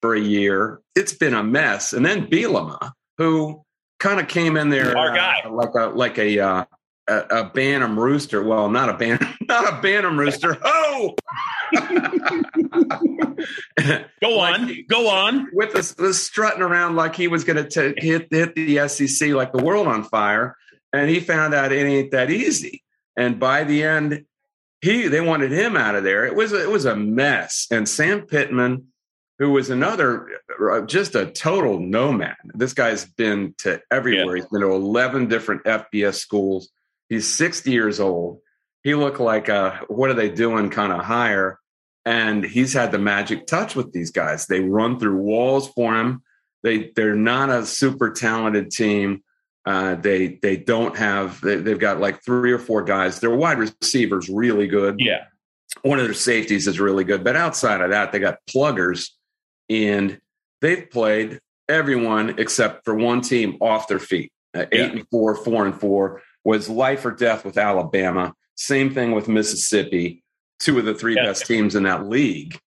for 0.00 0.14
a 0.14 0.20
year. 0.20 0.80
It's 0.94 1.12
been 1.12 1.34
a 1.34 1.42
mess. 1.42 1.92
And 1.92 2.06
then 2.06 2.26
Bielema. 2.26 2.92
who 3.18 3.64
kind 3.98 4.20
of 4.20 4.28
came 4.28 4.56
in 4.56 4.70
there 4.70 4.96
Our 4.96 5.14
guy. 5.14 5.42
uh, 5.44 5.50
like 5.50 5.74
a 5.74 5.86
like 5.86 6.18
a 6.18 6.40
uh, 6.40 6.64
a, 7.08 7.40
a 7.40 7.44
Bantam 7.50 7.98
rooster. 7.98 8.42
Well, 8.42 8.68
not 8.70 8.88
a 8.90 8.94
ban, 8.94 9.18
not 9.48 9.72
a 9.78 9.80
Bantam 9.82 10.18
rooster. 10.18 10.56
Oh, 10.62 11.14
Go 14.20 14.36
Like- 14.36 14.60
on, 14.60 14.84
go 14.88 15.08
on. 15.08 15.48
with 15.52 15.72
this, 15.72 15.92
this 15.94 16.20
strutting 16.22 16.62
around 16.62 16.96
like 16.96 17.14
he 17.14 17.28
was 17.28 17.44
going 17.44 17.68
to 17.68 17.94
hit 17.96 18.28
hit 18.32 18.54
the 18.54 18.88
SEC 18.88 19.28
like 19.30 19.52
the 19.52 19.62
world 19.62 19.86
on 19.86 20.02
fire, 20.04 20.56
and 20.92 21.08
he 21.08 21.20
found 21.20 21.54
out 21.54 21.72
it 21.72 21.84
ain't 21.86 22.10
that 22.10 22.30
easy. 22.30 22.82
And 23.16 23.38
by 23.38 23.64
the 23.64 23.82
end, 23.84 24.24
he 24.80 25.08
they 25.08 25.20
wanted 25.20 25.52
him 25.52 25.76
out 25.76 25.94
of 25.94 26.04
there. 26.04 26.24
It 26.26 26.34
was 26.34 26.52
a, 26.52 26.62
it 26.62 26.70
was 26.70 26.84
a 26.84 26.96
mess. 26.96 27.66
And 27.70 27.88
Sam 27.88 28.22
Pittman, 28.22 28.88
who 29.38 29.50
was 29.52 29.70
another 29.70 30.26
uh, 30.60 30.80
just 30.82 31.14
a 31.14 31.26
total 31.26 31.78
nomad. 31.78 32.36
This 32.54 32.72
guy's 32.74 33.04
been 33.04 33.54
to 33.58 33.80
everywhere. 33.90 34.36
He's 34.36 34.46
been 34.46 34.60
to 34.62 34.72
eleven 34.72 35.28
different 35.28 35.64
FBS 35.64 36.14
schools. 36.14 36.70
He's 37.08 37.32
sixty 37.32 37.70
years 37.72 38.00
old. 38.00 38.40
He 38.82 38.94
looked 38.94 39.20
like 39.20 39.48
a 39.48 39.80
what 39.88 40.10
are 40.10 40.14
they 40.14 40.30
doing 40.30 40.70
kind 40.70 40.92
of 40.92 41.00
hire. 41.04 41.58
And 42.04 42.42
he's 42.44 42.72
had 42.72 42.90
the 42.92 42.98
magic 42.98 43.46
touch 43.46 43.76
with 43.76 43.92
these 43.92 44.10
guys. 44.10 44.46
They 44.46 44.60
run 44.60 44.98
through 44.98 45.18
walls 45.18 45.68
for 45.72 45.94
him. 45.94 46.22
They 46.62 46.90
they're 46.96 47.14
not 47.16 47.50
a 47.50 47.66
super 47.66 48.10
talented 48.12 48.70
team. 48.70 49.22
Uh, 49.66 49.94
they 49.96 50.38
they 50.40 50.56
don't 50.56 50.96
have 50.96 51.40
they, 51.42 51.56
they've 51.56 51.78
got 51.78 52.00
like 52.00 52.24
three 52.24 52.52
or 52.52 52.58
four 52.58 52.82
guys. 52.82 53.20
Their 53.20 53.34
wide 53.34 53.58
receivers 53.58 54.28
really 54.30 54.66
good. 54.66 54.96
Yeah, 54.98 55.24
One 55.82 55.98
of 55.98 56.06
their 56.06 56.14
safeties 56.14 56.66
is 56.66 56.80
really 56.80 57.04
good, 57.04 57.22
but 57.24 57.36
outside 57.36 57.82
of 57.82 57.90
that, 57.90 58.10
they 58.12 58.18
got 58.20 58.38
pluggers, 58.48 59.10
and 59.68 60.18
they've 60.62 60.88
played 60.90 61.40
everyone 61.68 62.36
except 62.38 62.86
for 62.86 62.94
one 62.94 63.20
team 63.20 63.58
off 63.60 63.88
their 63.88 63.98
feet. 63.98 64.32
Uh, 64.56 64.64
eight 64.72 64.78
Yeah. 64.78 64.84
and 64.86 65.06
four, 65.10 65.34
four 65.34 65.66
and 65.66 65.78
four 65.78 66.22
was 66.44 66.68
life 66.68 67.04
or 67.04 67.10
death 67.10 67.44
with 67.44 67.58
Alabama. 67.58 68.34
Same 68.56 68.92
thing 68.92 69.12
with 69.12 69.28
Mississippi. 69.28 70.22
Two 70.60 70.78
of 70.78 70.84
the 70.84 70.94
three 70.94 71.14
Yeah. 71.14 71.26
best 71.26 71.46
teams 71.46 71.74
in 71.74 71.84
that 71.84 72.08
league, 72.08 72.58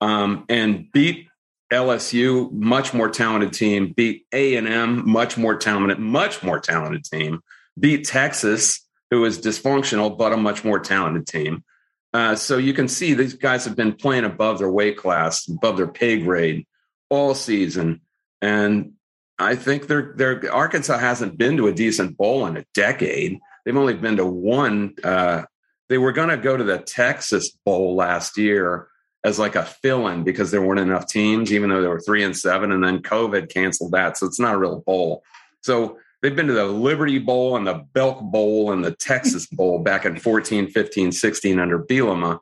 um, 0.00 0.44
and 0.48 0.90
beat 0.92 1.28
LSU, 1.72 2.50
much 2.52 2.94
more 2.94 3.08
talented 3.08 3.52
team. 3.52 3.92
Beat 3.96 4.26
A 4.32 4.54
and 4.56 4.68
M, 4.68 5.08
much 5.08 5.36
more 5.36 5.56
talented, 5.56 5.98
much 5.98 6.42
more 6.42 6.60
talented 6.60 7.04
team. 7.04 7.40
Beat 7.78 8.04
Texas, 8.06 8.86
who 9.10 9.24
is 9.24 9.40
dysfunctional 9.40 10.16
but 10.16 10.32
a 10.32 10.36
much 10.36 10.64
more 10.64 10.78
talented 10.78 11.26
team. 11.26 11.64
Uh, 12.12 12.36
so 12.36 12.58
you 12.58 12.72
can 12.72 12.86
see 12.86 13.12
these 13.14 13.34
guys 13.34 13.64
have 13.64 13.74
been 13.74 13.92
playing 13.92 14.24
above 14.24 14.58
their 14.58 14.70
weight 14.70 14.96
class, 14.96 15.48
above 15.48 15.76
their 15.76 15.88
pay 15.88 16.20
grade 16.20 16.64
all 17.10 17.34
season, 17.34 18.00
and 18.40 18.92
I 19.38 19.56
think 19.56 19.86
they're 19.86 20.14
they're 20.16 20.52
Arkansas 20.52 20.98
hasn't 20.98 21.38
been 21.38 21.56
to 21.56 21.66
a 21.66 21.72
decent 21.72 22.16
bowl 22.16 22.46
in 22.46 22.56
a 22.56 22.64
decade. 22.74 23.38
They've 23.64 23.76
only 23.76 23.94
been 23.94 24.16
to 24.16 24.26
one. 24.26 24.94
Uh, 25.02 25.44
they 25.88 25.98
were 25.98 26.12
going 26.12 26.28
to 26.28 26.36
go 26.36 26.56
to 26.56 26.64
the 26.64 26.78
Texas 26.78 27.50
Bowl 27.64 27.94
last 27.94 28.38
year 28.38 28.88
as 29.24 29.38
like 29.38 29.56
a 29.56 29.64
fill-in 29.64 30.22
because 30.22 30.50
there 30.50 30.62
weren't 30.62 30.80
enough 30.80 31.06
teams, 31.06 31.52
even 31.52 31.70
though 31.70 31.80
they 31.80 31.88
were 31.88 32.00
three 32.00 32.22
and 32.22 32.36
seven, 32.36 32.70
and 32.70 32.84
then 32.84 33.00
COVID 33.00 33.52
canceled 33.52 33.92
that, 33.92 34.18
so 34.18 34.26
it's 34.26 34.38
not 34.38 34.54
a 34.54 34.58
real 34.58 34.80
bowl. 34.80 35.24
So 35.62 35.98
they've 36.20 36.36
been 36.36 36.46
to 36.46 36.52
the 36.52 36.66
Liberty 36.66 37.18
Bowl 37.18 37.56
and 37.56 37.66
the 37.66 37.86
Belk 37.94 38.20
Bowl 38.20 38.70
and 38.70 38.84
the 38.84 38.94
Texas 38.94 39.46
Bowl 39.52 39.78
back 39.78 40.04
in 40.04 40.18
14, 40.18 40.68
15, 40.70 41.10
16 41.10 41.58
under 41.58 41.78
Bielema. 41.78 42.38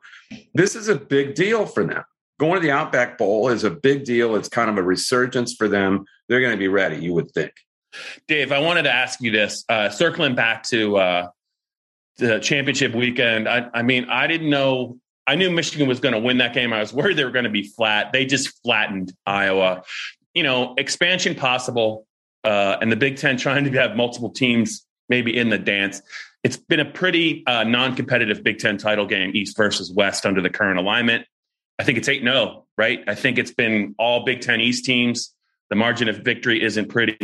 This 0.53 0.75
is 0.75 0.89
a 0.89 0.95
big 0.95 1.35
deal 1.35 1.65
for 1.65 1.85
them. 1.85 2.03
Going 2.39 2.55
to 2.55 2.59
the 2.59 2.71
Outback 2.71 3.17
Bowl 3.17 3.49
is 3.49 3.63
a 3.63 3.69
big 3.69 4.05
deal. 4.05 4.35
It's 4.35 4.49
kind 4.49 4.69
of 4.69 4.77
a 4.77 4.83
resurgence 4.83 5.53
for 5.53 5.67
them. 5.67 6.05
They're 6.27 6.41
going 6.41 6.53
to 6.53 6.57
be 6.57 6.67
ready, 6.67 6.97
you 6.97 7.13
would 7.13 7.31
think. 7.31 7.51
Dave, 8.27 8.51
I 8.51 8.59
wanted 8.59 8.83
to 8.83 8.91
ask 8.91 9.21
you 9.21 9.31
this. 9.31 9.63
Uh, 9.69 9.89
circling 9.89 10.35
back 10.35 10.63
to 10.63 10.97
uh, 10.97 11.27
the 12.17 12.39
championship 12.39 12.95
weekend, 12.95 13.47
I, 13.47 13.69
I 13.73 13.83
mean, 13.83 14.05
I 14.09 14.27
didn't 14.27 14.49
know. 14.49 14.97
I 15.27 15.35
knew 15.35 15.49
Michigan 15.51 15.87
was 15.87 15.99
going 15.99 16.13
to 16.13 16.19
win 16.19 16.39
that 16.39 16.53
game. 16.53 16.73
I 16.73 16.79
was 16.79 16.91
worried 16.93 17.17
they 17.17 17.23
were 17.23 17.31
going 17.31 17.45
to 17.45 17.51
be 17.51 17.63
flat. 17.63 18.11
They 18.11 18.25
just 18.25 18.61
flattened 18.63 19.13
Iowa. 19.25 19.83
You 20.33 20.43
know, 20.43 20.73
expansion 20.77 21.35
possible, 21.35 22.07
uh, 22.43 22.77
and 22.81 22.91
the 22.91 22.95
Big 22.95 23.17
Ten 23.17 23.37
trying 23.37 23.63
to 23.65 23.71
have 23.79 23.95
multiple 23.95 24.31
teams 24.31 24.85
maybe 25.07 25.37
in 25.37 25.49
the 25.49 25.59
dance. 25.59 26.01
It's 26.43 26.57
been 26.57 26.79
a 26.79 26.85
pretty 26.85 27.45
uh, 27.45 27.63
non-competitive 27.63 28.43
Big 28.43 28.57
Ten 28.57 28.77
title 28.77 29.05
game, 29.05 29.31
East 29.33 29.55
versus 29.55 29.91
West, 29.91 30.25
under 30.25 30.41
the 30.41 30.49
current 30.49 30.79
alignment. 30.79 31.25
I 31.79 31.83
think 31.83 31.97
it's 31.97 32.07
eight 32.09 32.21
0 32.23 32.65
right? 32.77 33.03
I 33.07 33.15
think 33.15 33.37
it's 33.37 33.51
been 33.53 33.93
all 33.99 34.25
Big 34.25 34.41
Ten 34.41 34.59
East 34.61 34.85
teams. 34.85 35.33
The 35.69 35.75
margin 35.75 36.09
of 36.09 36.17
victory 36.17 36.63
isn't 36.63 36.89
pretty. 36.89 37.15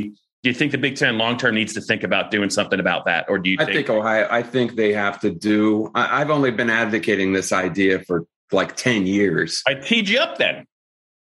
Do 0.42 0.50
you 0.50 0.54
think 0.54 0.72
the 0.72 0.78
Big 0.78 0.96
Ten 0.96 1.18
long 1.18 1.38
term 1.38 1.56
needs 1.56 1.74
to 1.74 1.82
think 1.82 2.04
about 2.04 2.32
doing 2.32 2.50
something 2.50 2.80
about 2.80 3.06
that, 3.06 3.26
or 3.30 3.38
do 3.40 3.50
you 3.50 3.58
I 3.60 3.66
think? 3.66 3.76
think 3.76 3.90
Ohio. 3.90 4.28
I 4.32 4.42
think 4.42 4.76
they 4.76 4.94
have 4.94 5.20
to 5.22 5.32
do. 5.32 5.92
I, 5.96 6.22
I've 6.22 6.30
only 6.30 6.52
been 6.52 6.70
advocating 6.70 7.34
this 7.34 7.52
idea 7.52 8.00
for 8.04 8.26
like 8.52 8.76
ten 8.76 9.06
years. 9.06 9.62
I 9.68 9.74
teed 9.76 10.08
you 10.10 10.20
up 10.20 10.38
then. 10.38 10.66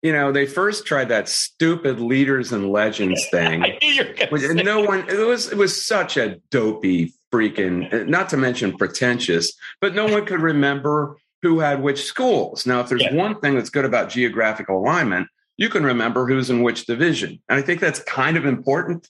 You 0.01 0.13
know, 0.13 0.31
they 0.31 0.45
first 0.45 0.85
tried 0.85 1.09
that 1.09 1.27
stupid 1.27 1.99
leaders 1.99 2.53
and 2.53 2.71
legends 2.71 3.27
thing. 3.31 3.63
I 3.63 3.77
knew 3.81 3.89
you 3.89 4.03
were 4.05 4.13
going 4.13 4.29
Which- 4.29 4.43
and 4.43 4.63
no 4.63 4.81
one 4.81 5.07
it 5.09 5.25
was 5.27 5.51
it 5.51 5.57
was 5.57 5.85
such 5.85 6.15
a 6.17 6.37
dopey 6.51 7.13
freaking 7.33 8.07
not 8.07 8.29
to 8.29 8.37
mention 8.37 8.75
pretentious 8.75 9.53
but 9.81 9.93
no 9.93 10.07
one 10.07 10.25
could 10.25 10.41
remember 10.41 11.15
who 11.41 11.59
had 11.59 11.81
which 11.81 12.03
schools 12.03 12.65
now 12.65 12.79
if 12.81 12.89
there's 12.89 13.03
Yeah. 13.03 13.13
one 13.13 13.39
thing 13.39 13.55
that's 13.55 13.69
good 13.69 13.85
about 13.85 14.09
geographical 14.09 14.77
alignment 14.77 15.27
you 15.57 15.69
can 15.69 15.83
remember 15.83 16.27
who's 16.27 16.49
in 16.49 16.61
which 16.63 16.85
division 16.85 17.41
and 17.49 17.59
i 17.59 17.61
think 17.61 17.79
that's 17.81 17.99
kind 18.03 18.37
of 18.37 18.45
important 18.45 19.09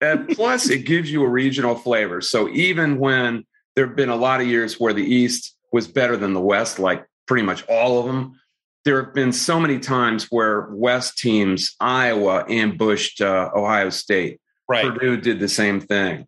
and 0.00 0.28
plus 0.36 0.68
it 0.70 0.86
gives 0.86 1.10
you 1.10 1.22
a 1.24 1.28
regional 1.28 1.74
flavor 1.74 2.20
so 2.20 2.48
even 2.50 2.98
when 2.98 3.44
there 3.76 3.86
have 3.86 3.96
been 3.96 4.08
a 4.10 4.16
lot 4.16 4.40
of 4.40 4.46
years 4.46 4.78
where 4.78 4.92
the 4.92 5.04
east 5.04 5.56
was 5.72 5.88
better 5.88 6.16
than 6.16 6.32
the 6.32 6.40
west 6.40 6.78
like 6.78 7.04
pretty 7.26 7.44
much 7.44 7.64
all 7.68 7.98
of 7.98 8.06
them 8.06 8.38
there 8.84 9.02
have 9.02 9.14
been 9.14 9.32
so 9.32 9.58
many 9.58 9.78
times 9.78 10.26
where 10.30 10.68
west 10.72 11.18
teams 11.18 11.74
iowa 11.80 12.44
ambushed 12.48 13.20
uh, 13.20 13.50
ohio 13.54 13.90
state 13.90 14.40
right. 14.68 14.84
Purdue 14.92 15.16
did 15.20 15.40
the 15.40 15.48
same 15.48 15.80
thing. 15.80 16.26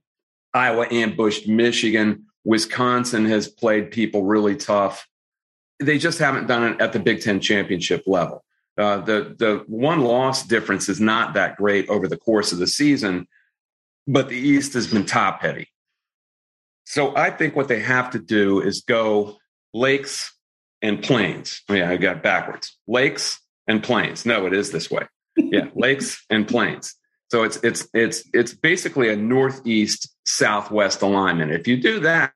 Iowa 0.52 0.86
ambushed 0.90 1.48
Michigan. 1.48 2.24
Wisconsin 2.44 3.24
has 3.26 3.48
played 3.48 3.90
people 3.90 4.24
really 4.24 4.56
tough. 4.56 5.06
They 5.80 5.98
just 5.98 6.18
haven't 6.18 6.46
done 6.46 6.64
it 6.64 6.80
at 6.80 6.92
the 6.92 6.98
Big 6.98 7.20
Ten 7.20 7.40
championship 7.40 8.04
level. 8.06 8.44
Uh, 8.78 8.98
the 8.98 9.34
the 9.38 9.64
one 9.66 10.00
loss 10.00 10.46
difference 10.46 10.88
is 10.88 11.00
not 11.00 11.34
that 11.34 11.56
great 11.56 11.88
over 11.88 12.06
the 12.08 12.16
course 12.16 12.52
of 12.52 12.58
the 12.58 12.66
season, 12.66 13.26
but 14.06 14.28
the 14.28 14.36
East 14.36 14.74
has 14.74 14.86
been 14.86 15.06
top 15.06 15.40
heavy. 15.40 15.68
So 16.84 17.16
I 17.16 17.30
think 17.30 17.56
what 17.56 17.68
they 17.68 17.80
have 17.80 18.10
to 18.10 18.18
do 18.18 18.60
is 18.60 18.82
go 18.82 19.36
lakes 19.74 20.32
and 20.82 21.02
plains. 21.02 21.62
Oh, 21.68 21.74
yeah, 21.74 21.90
I 21.90 21.96
got 21.96 22.22
backwards. 22.22 22.76
Lakes 22.86 23.40
and 23.66 23.82
plains. 23.82 24.24
No, 24.24 24.46
it 24.46 24.52
is 24.52 24.70
this 24.70 24.90
way. 24.90 25.06
Yeah, 25.36 25.68
lakes 25.74 26.24
and 26.30 26.46
plains. 26.46 26.94
So 27.30 27.42
it's 27.42 27.56
it's 27.64 27.88
it's 27.92 28.22
it's 28.32 28.54
basically 28.54 29.08
a 29.08 29.16
northeast 29.16 30.14
southwest 30.26 31.02
alignment. 31.02 31.50
If 31.50 31.66
you 31.66 31.76
do 31.76 32.00
that, 32.00 32.32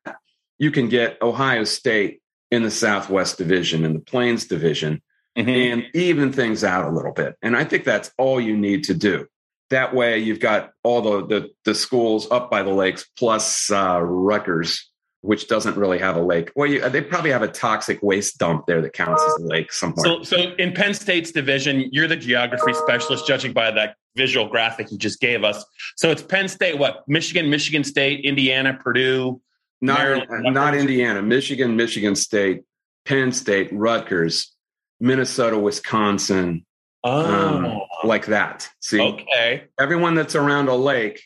you 0.59 0.71
can 0.71 0.89
get 0.89 1.21
Ohio 1.23 1.65
State 1.65 2.20
in 2.51 2.63
the 2.63 2.71
Southwest 2.71 3.39
Division 3.39 3.85
and 3.85 3.95
the 3.95 4.01
Plains 4.01 4.47
Division 4.47 5.03
Mhm. 5.39 5.73
and 5.73 5.87
even 5.95 6.33
things 6.33 6.65
out 6.65 6.87
a 6.87 6.91
little 6.95 7.13
bit. 7.13 7.37
And 7.41 7.57
I 7.57 7.65
think 7.65 7.85
that's 7.85 8.11
all 8.19 8.41
you 8.41 8.57
need 8.57 8.85
to 8.85 8.95
do. 8.95 9.27
That 9.71 9.95
way, 9.95 10.19
you've 10.19 10.41
got 10.41 10.73
all 10.83 11.01
the 11.03 11.27
the, 11.27 11.51
the 11.65 11.75
schools 11.75 12.29
up 12.31 12.51
by 12.51 12.63
the 12.65 12.73
lakes 12.73 13.09
plus 13.17 13.71
uh, 13.71 14.01
Rutgers, 14.03 14.91
which 15.21 15.47
doesn't 15.47 15.77
really 15.77 15.99
have 16.01 16.17
a 16.17 16.21
lake. 16.21 16.51
Well, 16.57 16.69
you, 16.69 16.89
they 16.89 17.01
probably 17.01 17.31
have 17.31 17.43
a 17.43 17.49
toxic 17.49 18.03
waste 18.03 18.39
dump 18.39 18.67
there 18.67 18.83
that 18.83 18.93
counts 18.93 19.23
as 19.23 19.35
a 19.41 19.47
lake 19.47 19.73
somewhere. 19.73 20.05
So, 20.05 20.23
so 20.25 20.37
in 20.37 20.73
Penn 20.73 20.95
State's 20.95 21.31
division, 21.31 21.89
you're 21.93 22.09
the 22.09 22.17
geography 22.17 22.73
specialist, 22.75 23.29
judging 23.29 23.53
by 23.53 23.71
that 23.71 23.95
visual 24.17 24.49
graphic 24.49 24.91
you 24.91 24.99
just 24.99 25.21
gave 25.21 25.45
us. 25.45 25.65
So 25.97 26.11
it's 26.11 26.23
Penn 26.23 26.49
State, 26.49 26.77
what? 26.77 27.05
Michigan, 27.07 27.49
Michigan 27.49 27.85
State, 27.85 28.25
Indiana, 28.25 28.77
Purdue. 28.83 29.41
Not 29.81 29.99
Maryland, 29.99 30.55
not 30.55 30.75
Indiana, 30.75 31.23
Michigan, 31.23 31.77
Michigan 31.77 32.15
State, 32.15 32.63
Penn 33.05 33.33
State, 33.33 33.71
Rutgers, 33.73 34.55
Minnesota, 35.01 35.59
Wisconsin, 35.59 36.65
um, 37.05 37.81
like 38.05 38.27
that. 38.27 38.69
See, 38.81 39.01
okay. 39.01 39.65
everyone 39.79 40.15
that's 40.15 40.35
around 40.35 40.69
a 40.69 40.75
lake, 40.75 41.23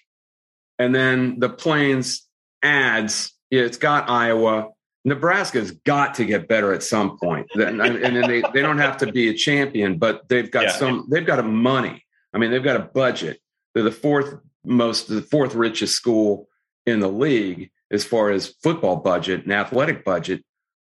and 0.78 0.94
then 0.94 1.38
the 1.40 1.48
plains 1.48 2.26
adds. 2.62 3.32
It's 3.50 3.76
got 3.76 4.08
Iowa. 4.08 4.70
Nebraska's 5.04 5.70
got 5.70 6.14
to 6.14 6.24
get 6.24 6.48
better 6.48 6.72
at 6.72 6.82
some 6.82 7.18
point, 7.18 7.48
and 7.54 7.78
then 7.80 8.20
they, 8.22 8.42
they 8.52 8.62
don't 8.62 8.78
have 8.78 8.96
to 8.98 9.12
be 9.12 9.28
a 9.28 9.34
champion, 9.34 9.98
but 9.98 10.28
they've 10.28 10.50
got 10.50 10.64
Yeah. 10.64 10.72
some. 10.72 11.08
They've 11.10 11.26
got 11.26 11.38
a 11.38 11.42
money. 11.44 12.04
I 12.32 12.38
mean, 12.38 12.50
they've 12.50 12.64
got 12.64 12.76
a 12.76 12.80
budget. 12.80 13.38
They're 13.74 13.82
the 13.82 13.92
fourth 13.92 14.36
most, 14.64 15.08
the 15.08 15.22
fourth 15.22 15.54
richest 15.54 15.94
school 15.94 16.48
in 16.86 17.00
the 17.00 17.08
league 17.08 17.70
as 17.94 18.04
far 18.04 18.30
as 18.30 18.54
football 18.62 18.96
budget 18.96 19.44
and 19.44 19.52
athletic 19.52 20.04
budget. 20.04 20.44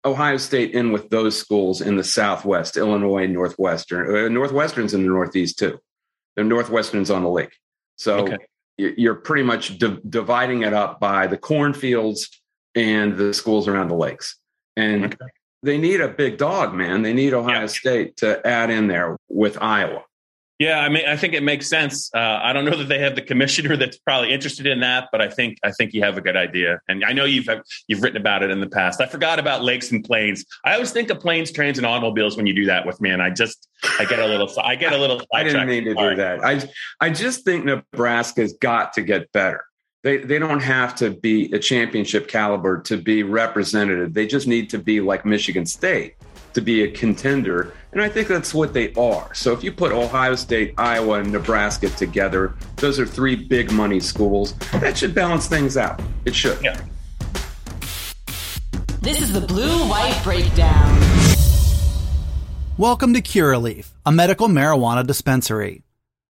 Ohio 0.06 0.38
State 0.38 0.72
in 0.72 0.92
with 0.92 1.10
those 1.10 1.38
schools 1.38 1.82
in 1.82 1.98
the 1.98 2.04
Southwest, 2.04 2.78
Illinois, 2.78 3.28
Northwestern, 3.28 4.16
uh, 4.16 4.30
Northwestern's 4.30 4.94
in 4.94 5.02
the 5.02 5.10
Northeast 5.10 5.60
too. 5.60 5.80
The 6.36 6.44
Northwestern's 6.44 7.12
on 7.12 7.24
the 7.24 7.30
lake. 7.30 7.58
So 7.98 8.20
okay. 8.20 8.38
you're 8.78 9.16
pretty 9.16 9.44
much 9.44 9.78
di- 9.78 10.00
dividing 10.08 10.62
it 10.62 10.74
up 10.74 11.00
by 11.00 11.28
the 11.28 11.38
cornfields 11.38 12.30
and 12.76 13.18
the 13.18 13.34
schools 13.34 13.68
around 13.68 13.88
the 13.88 13.96
lakes. 13.96 14.38
And 14.78 15.06
okay. 15.06 15.26
they 15.64 15.78
need 15.78 16.02
a 16.02 16.08
big 16.08 16.38
dog, 16.38 16.74
man. 16.74 17.02
They 17.02 17.14
need 17.14 17.34
Ohio 17.34 17.62
yeah. 17.62 17.68
State 17.68 18.18
to 18.18 18.46
add 18.46 18.70
in 18.70 18.88
there 18.88 19.18
with 19.28 19.58
Iowa. 19.62 20.04
Yeah, 20.58 20.80
I 20.80 20.88
mean, 20.88 21.06
I 21.06 21.18
think 21.18 21.34
it 21.34 21.44
makes 21.44 21.68
sense. 21.68 22.10
Uh, 22.14 22.40
I 22.42 22.54
don't 22.54 22.64
know 22.64 22.78
that 22.78 22.88
they 22.88 23.00
have 23.00 23.16
the 23.16 23.22
commissioner 23.22 23.76
that's 23.78 23.98
probably 23.98 24.34
interested 24.34 24.66
in 24.66 24.80
that, 24.80 25.10
but 25.12 25.22
I 25.22 25.30
think 25.30 25.58
I 25.64 25.72
think 25.72 25.94
you 25.94 26.02
have 26.04 26.18
a 26.18 26.22
good 26.22 26.38
idea. 26.38 26.80
And 26.88 27.04
I 27.04 27.12
know 27.12 27.26
you've 27.26 27.50
you've 27.88 28.02
written 28.02 28.20
about 28.20 28.42
it 28.42 28.52
in 28.52 28.62
the 28.62 28.70
past. 28.70 29.02
I 29.02 29.06
forgot 29.06 29.38
about 29.38 29.64
lakes 29.64 29.92
and 29.92 30.04
plains. 30.04 30.46
I 30.64 30.74
always 30.74 30.92
think 30.92 31.10
of 31.10 31.20
planes, 31.20 31.52
trains, 31.52 31.78
and 31.78 31.86
automobiles 31.86 32.38
when 32.38 32.46
you 32.46 32.54
do 32.54 32.66
that 32.68 32.86
with 32.86 33.02
me, 33.02 33.10
and 33.10 33.22
I 33.22 33.32
just 33.32 33.68
I 34.00 34.06
get 34.06 34.20
a 34.20 34.28
little 34.28 34.50
I 34.60 34.76
get 34.76 34.94
a 34.94 34.98
little. 34.98 35.22
I 35.34 35.44
didn't 35.44 35.68
mean 35.68 35.86
to 35.86 35.94
do 35.94 36.16
that. 36.16 36.46
I 36.46 36.62
I 37.02 37.10
just 37.10 37.44
think 37.44 37.66
Nebraska's 37.66 38.54
got 38.54 38.94
to 38.94 39.02
get 39.02 39.32
better. 39.34 39.66
They 40.04 40.18
they 40.18 40.40
don't 40.40 40.62
have 40.62 40.96
to 40.98 41.10
be 41.10 41.52
a 41.52 41.60
championship 41.60 42.30
caliber 42.30 42.80
to 42.84 42.96
be 42.96 43.24
representative. 43.24 44.14
They 44.14 44.28
just 44.28 44.48
need 44.48 44.70
to 44.70 44.78
be 44.78 45.02
like 45.02 45.26
Michigan 45.26 45.66
State 45.66 46.16
to 46.54 46.62
be 46.62 46.84
a 46.84 46.92
contender. 46.92 47.74
And 47.96 48.04
I 48.04 48.10
think 48.10 48.28
that's 48.28 48.54
what 48.54 48.74
they 48.74 48.92
are. 48.96 49.34
So 49.34 49.54
if 49.54 49.64
you 49.64 49.72
put 49.72 49.94
Ohio 49.94 50.36
State, 50.36 50.74
Iowa, 50.78 51.20
and 51.20 51.32
Nebraska 51.32 51.88
together, 51.92 52.54
those 52.76 53.00
are 53.00 53.06
three 53.06 53.38
big 53.38 53.72
money 53.72 54.02
schools. 54.02 54.54
That 54.82 54.98
should 54.98 55.16
balance 55.16 55.48
things 55.48 55.78
out. 55.78 56.02
It 56.26 56.36
should. 56.36 56.62
Yeah. 56.62 56.78
This 59.00 59.22
is 59.22 59.32
the 59.32 59.40
Blue 59.40 59.88
White 59.88 60.20
Breakdown. 60.26 61.00
Welcome 62.78 63.14
to 63.14 63.22
Curaleaf, 63.22 63.94
a 64.06 64.12
medical 64.12 64.50
marijuana 64.50 65.08
dispensary. 65.08 65.84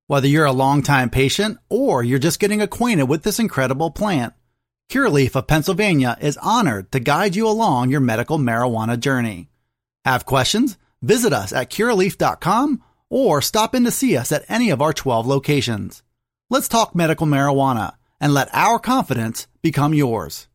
Whether 0.05 0.27
you're 0.27 0.45
a 0.45 0.51
longtime 0.51 1.09
patient 1.09 1.57
or 1.67 2.03
you're 2.03 2.19
just 2.19 2.39
getting 2.39 2.61
acquainted 2.61 3.05
with 3.05 3.23
this 3.23 3.39
incredible 3.39 3.89
plant, 3.89 4.35
Curaleaf 4.91 5.35
of 5.35 5.47
Pennsylvania 5.47 6.15
is 6.21 6.37
honored 6.37 6.91
to 6.91 6.99
guide 6.99 7.35
you 7.35 7.47
along 7.47 7.89
your 7.89 8.01
medical 8.01 8.37
marijuana 8.37 8.99
journey. 8.99 9.49
Have 10.03 10.27
questions? 10.27 10.77
Visit 11.05 11.33
us 11.33 11.53
at 11.53 11.69
curaleaf.com 11.69 12.81
or 13.11 13.39
stop 13.39 13.75
in 13.75 13.83
to 13.83 13.91
see 13.91 14.17
us 14.17 14.31
at 14.31 14.43
any 14.49 14.71
of 14.71 14.81
our 14.81 14.91
12 14.91 15.27
locations. 15.27 16.01
Let's 16.49 16.67
talk 16.67 16.95
medical 16.95 17.27
marijuana 17.27 17.93
and 18.19 18.33
let 18.33 18.49
our 18.53 18.79
confidence 18.79 19.47
become 19.61 19.93
yours. 19.93 20.47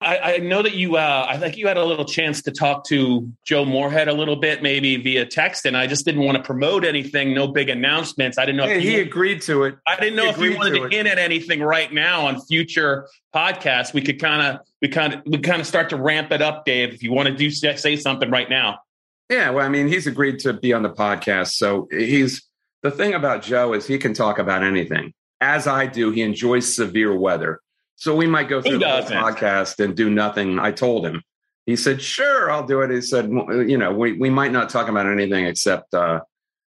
I, 0.00 0.18
I, 0.18 0.36
know 0.38 0.62
that 0.62 0.74
you, 0.74 0.96
uh, 0.96 1.26
I 1.28 1.36
think 1.36 1.56
you 1.56 1.68
had 1.68 1.76
a 1.76 1.84
little 1.84 2.06
chance 2.06 2.42
to 2.42 2.50
talk 2.50 2.84
to 2.86 3.30
Joe 3.44 3.66
Moorhead 3.66 4.08
a 4.08 4.14
little 4.14 4.36
bit, 4.36 4.62
maybe 4.62 4.96
via 4.96 5.26
text, 5.26 5.66
and 5.66 5.76
I 5.76 5.86
just 5.86 6.06
didn't 6.06 6.22
want 6.22 6.38
to 6.38 6.42
promote 6.42 6.86
anything, 6.86 7.34
no 7.34 7.46
big 7.46 7.68
announcements. 7.68 8.38
I 8.38 8.46
didn't 8.46 8.56
know 8.56 8.66
hey, 8.66 8.78
if 8.78 8.82
he 8.82 8.98
agreed 8.98 9.42
to 9.42 9.64
it. 9.64 9.76
I 9.86 9.96
didn't 10.00 10.16
know 10.16 10.24
he 10.24 10.30
if 10.30 10.38
you 10.38 10.56
wanted 10.56 10.78
to, 10.80 10.88
to 10.88 10.96
hint 10.96 11.06
at 11.06 11.18
anything 11.18 11.60
right 11.60 11.92
now 11.92 12.26
on 12.26 12.40
future 12.40 13.06
podcasts. 13.32 13.92
We 13.92 14.00
could 14.00 14.18
kind 14.18 14.42
of, 14.42 14.66
we 14.80 14.88
kind 14.88 15.14
of, 15.14 15.20
we 15.26 15.38
kind 15.38 15.60
of 15.60 15.66
start 15.66 15.90
to 15.90 15.96
ramp 15.96 16.32
it 16.32 16.40
up, 16.40 16.64
Dave. 16.64 16.94
If 16.94 17.02
you 17.02 17.12
want 17.12 17.28
to 17.28 17.36
do 17.36 17.50
say 17.50 17.94
something 17.96 18.30
right 18.30 18.48
now. 18.48 18.78
Yeah, 19.30 19.50
well, 19.50 19.64
I 19.64 19.68
mean, 19.68 19.86
he's 19.86 20.08
agreed 20.08 20.40
to 20.40 20.52
be 20.52 20.72
on 20.72 20.82
the 20.82 20.90
podcast, 20.90 21.52
so 21.52 21.86
he's 21.92 22.42
the 22.82 22.90
thing 22.90 23.14
about 23.14 23.42
Joe 23.42 23.72
is 23.74 23.86
he 23.86 23.96
can 23.96 24.12
talk 24.12 24.40
about 24.40 24.64
anything. 24.64 25.12
As 25.40 25.68
I 25.68 25.86
do, 25.86 26.10
he 26.10 26.22
enjoys 26.22 26.74
severe 26.74 27.16
weather. 27.16 27.60
So 27.94 28.16
we 28.16 28.26
might 28.26 28.48
go 28.48 28.60
through 28.60 28.78
the 28.78 28.86
podcast 28.86 29.82
and 29.82 29.96
do 29.96 30.10
nothing. 30.10 30.58
I 30.58 30.72
told 30.72 31.06
him. 31.06 31.22
He 31.64 31.76
said, 31.76 32.02
"Sure, 32.02 32.50
I'll 32.50 32.66
do 32.66 32.80
it." 32.80 32.90
He 32.90 33.00
said, 33.02 33.30
"You 33.30 33.78
know, 33.78 33.92
we 33.92 34.14
we 34.14 34.30
might 34.30 34.50
not 34.50 34.68
talk 34.68 34.88
about 34.88 35.06
anything 35.06 35.44
except 35.46 35.94
uh, 35.94 36.20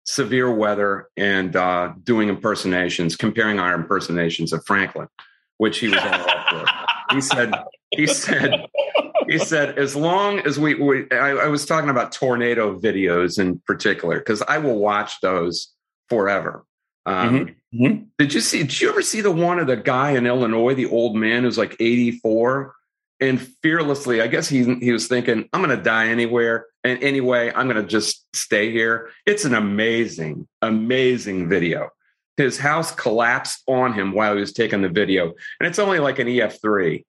severe 0.06 0.54
weather 0.54 1.10
and 1.18 1.56
uh, 1.56 1.92
doing 2.04 2.30
impersonations, 2.30 3.18
comparing 3.18 3.60
our 3.60 3.74
impersonations 3.74 4.54
of 4.54 4.66
Franklin, 4.66 5.10
which 5.58 5.80
he 5.80 5.90
was 5.90 5.98
all 5.98 6.30
up 6.30 6.50
for." 6.50 6.66
He 7.16 7.20
said, 7.20 7.54
"He 7.92 8.08
said." 8.08 8.68
He 9.28 9.40
said, 9.40 9.78
as 9.78 9.96
long 9.96 10.40
as 10.40 10.60
we, 10.60 10.76
we 10.76 11.10
I, 11.12 11.32
I 11.32 11.48
was 11.48 11.66
talking 11.66 11.90
about 11.90 12.12
tornado 12.12 12.80
videos 12.80 13.40
in 13.40 13.60
particular, 13.66 14.20
because 14.20 14.42
I 14.42 14.58
will 14.58 14.78
watch 14.78 15.20
those 15.22 15.74
forever. 16.10 16.66
Um, 17.06 17.48
mm-hmm. 17.72 17.84
Mm-hmm. 17.84 18.04
Did 18.18 18.34
you 18.34 18.40
see? 18.40 18.60
Did 18.60 18.80
you 18.82 18.90
ever 18.90 19.02
see 19.02 19.22
the 19.22 19.32
one 19.32 19.60
of 19.60 19.68
the 19.68 19.76
guy 19.76 20.12
in 20.12 20.26
Illinois, 20.26 20.76
the 20.76 20.86
old 20.86 21.16
man 21.16 21.44
who's 21.44 21.58
like 21.58 21.76
84 21.80 22.74
and 23.20 23.42
fearlessly? 23.62 24.22
I 24.22 24.28
guess 24.28 24.48
he 24.48 24.76
he 24.76 24.92
was 24.92 25.08
thinking, 25.08 25.50
"I'm 25.52 25.64
going 25.64 25.76
to 25.76 25.84
die 25.84 26.08
anywhere, 26.08 26.68
and 26.84 27.02
anyway, 27.04 27.52
I'm 27.54 27.68
going 27.68 27.82
to 27.82 27.90
just 27.90 28.26
stay 28.36 28.72
here." 28.72 29.10
It's 29.26 29.44
an 29.46 29.56
amazing, 29.56 30.48
amazing 30.62 31.50
video. 31.50 31.90
His 32.38 32.58
house 32.58 32.92
collapsed 32.92 33.64
on 33.68 33.94
him 33.94 34.14
while 34.14 34.36
he 34.36 34.40
was 34.40 34.54
taking 34.54 34.82
the 34.82 34.90
video, 34.90 35.34
and 35.60 35.68
it's 35.68 35.80
only 35.80 36.00
like 36.00 36.20
an 36.20 36.28
EF3, 36.28 37.04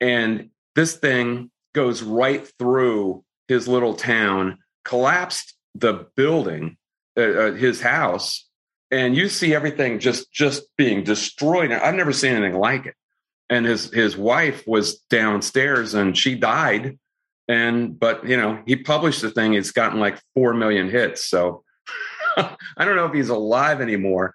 and 0.00 0.50
this 0.76 0.96
thing 0.96 1.50
goes 1.74 2.02
right 2.02 2.46
through 2.58 3.24
his 3.48 3.68
little 3.68 3.94
town, 3.94 4.58
collapsed 4.84 5.54
the 5.74 6.06
building, 6.16 6.76
uh, 7.16 7.20
uh, 7.20 7.52
his 7.52 7.80
house 7.80 8.50
and 8.90 9.16
you 9.16 9.28
see 9.28 9.54
everything 9.54 9.98
just 9.98 10.32
just 10.32 10.64
being 10.76 11.04
destroyed. 11.04 11.70
I've 11.70 11.94
never 11.94 12.12
seen 12.12 12.34
anything 12.34 12.58
like 12.58 12.86
it. 12.86 12.94
And 13.48 13.66
his 13.66 13.90
his 13.92 14.16
wife 14.16 14.66
was 14.66 14.98
downstairs 15.10 15.94
and 15.94 16.16
she 16.16 16.34
died. 16.34 16.98
And 17.48 17.98
but 17.98 18.26
you 18.28 18.36
know 18.36 18.62
he 18.66 18.76
published 18.76 19.22
the 19.22 19.30
thing. 19.30 19.54
It's 19.54 19.72
gotten 19.72 20.00
like 20.00 20.20
four 20.34 20.54
million 20.54 20.90
hits. 20.90 21.24
So 21.28 21.64
I 22.36 22.84
don't 22.84 22.96
know 22.96 23.06
if 23.06 23.14
he's 23.14 23.28
alive 23.28 23.80
anymore. 23.80 24.34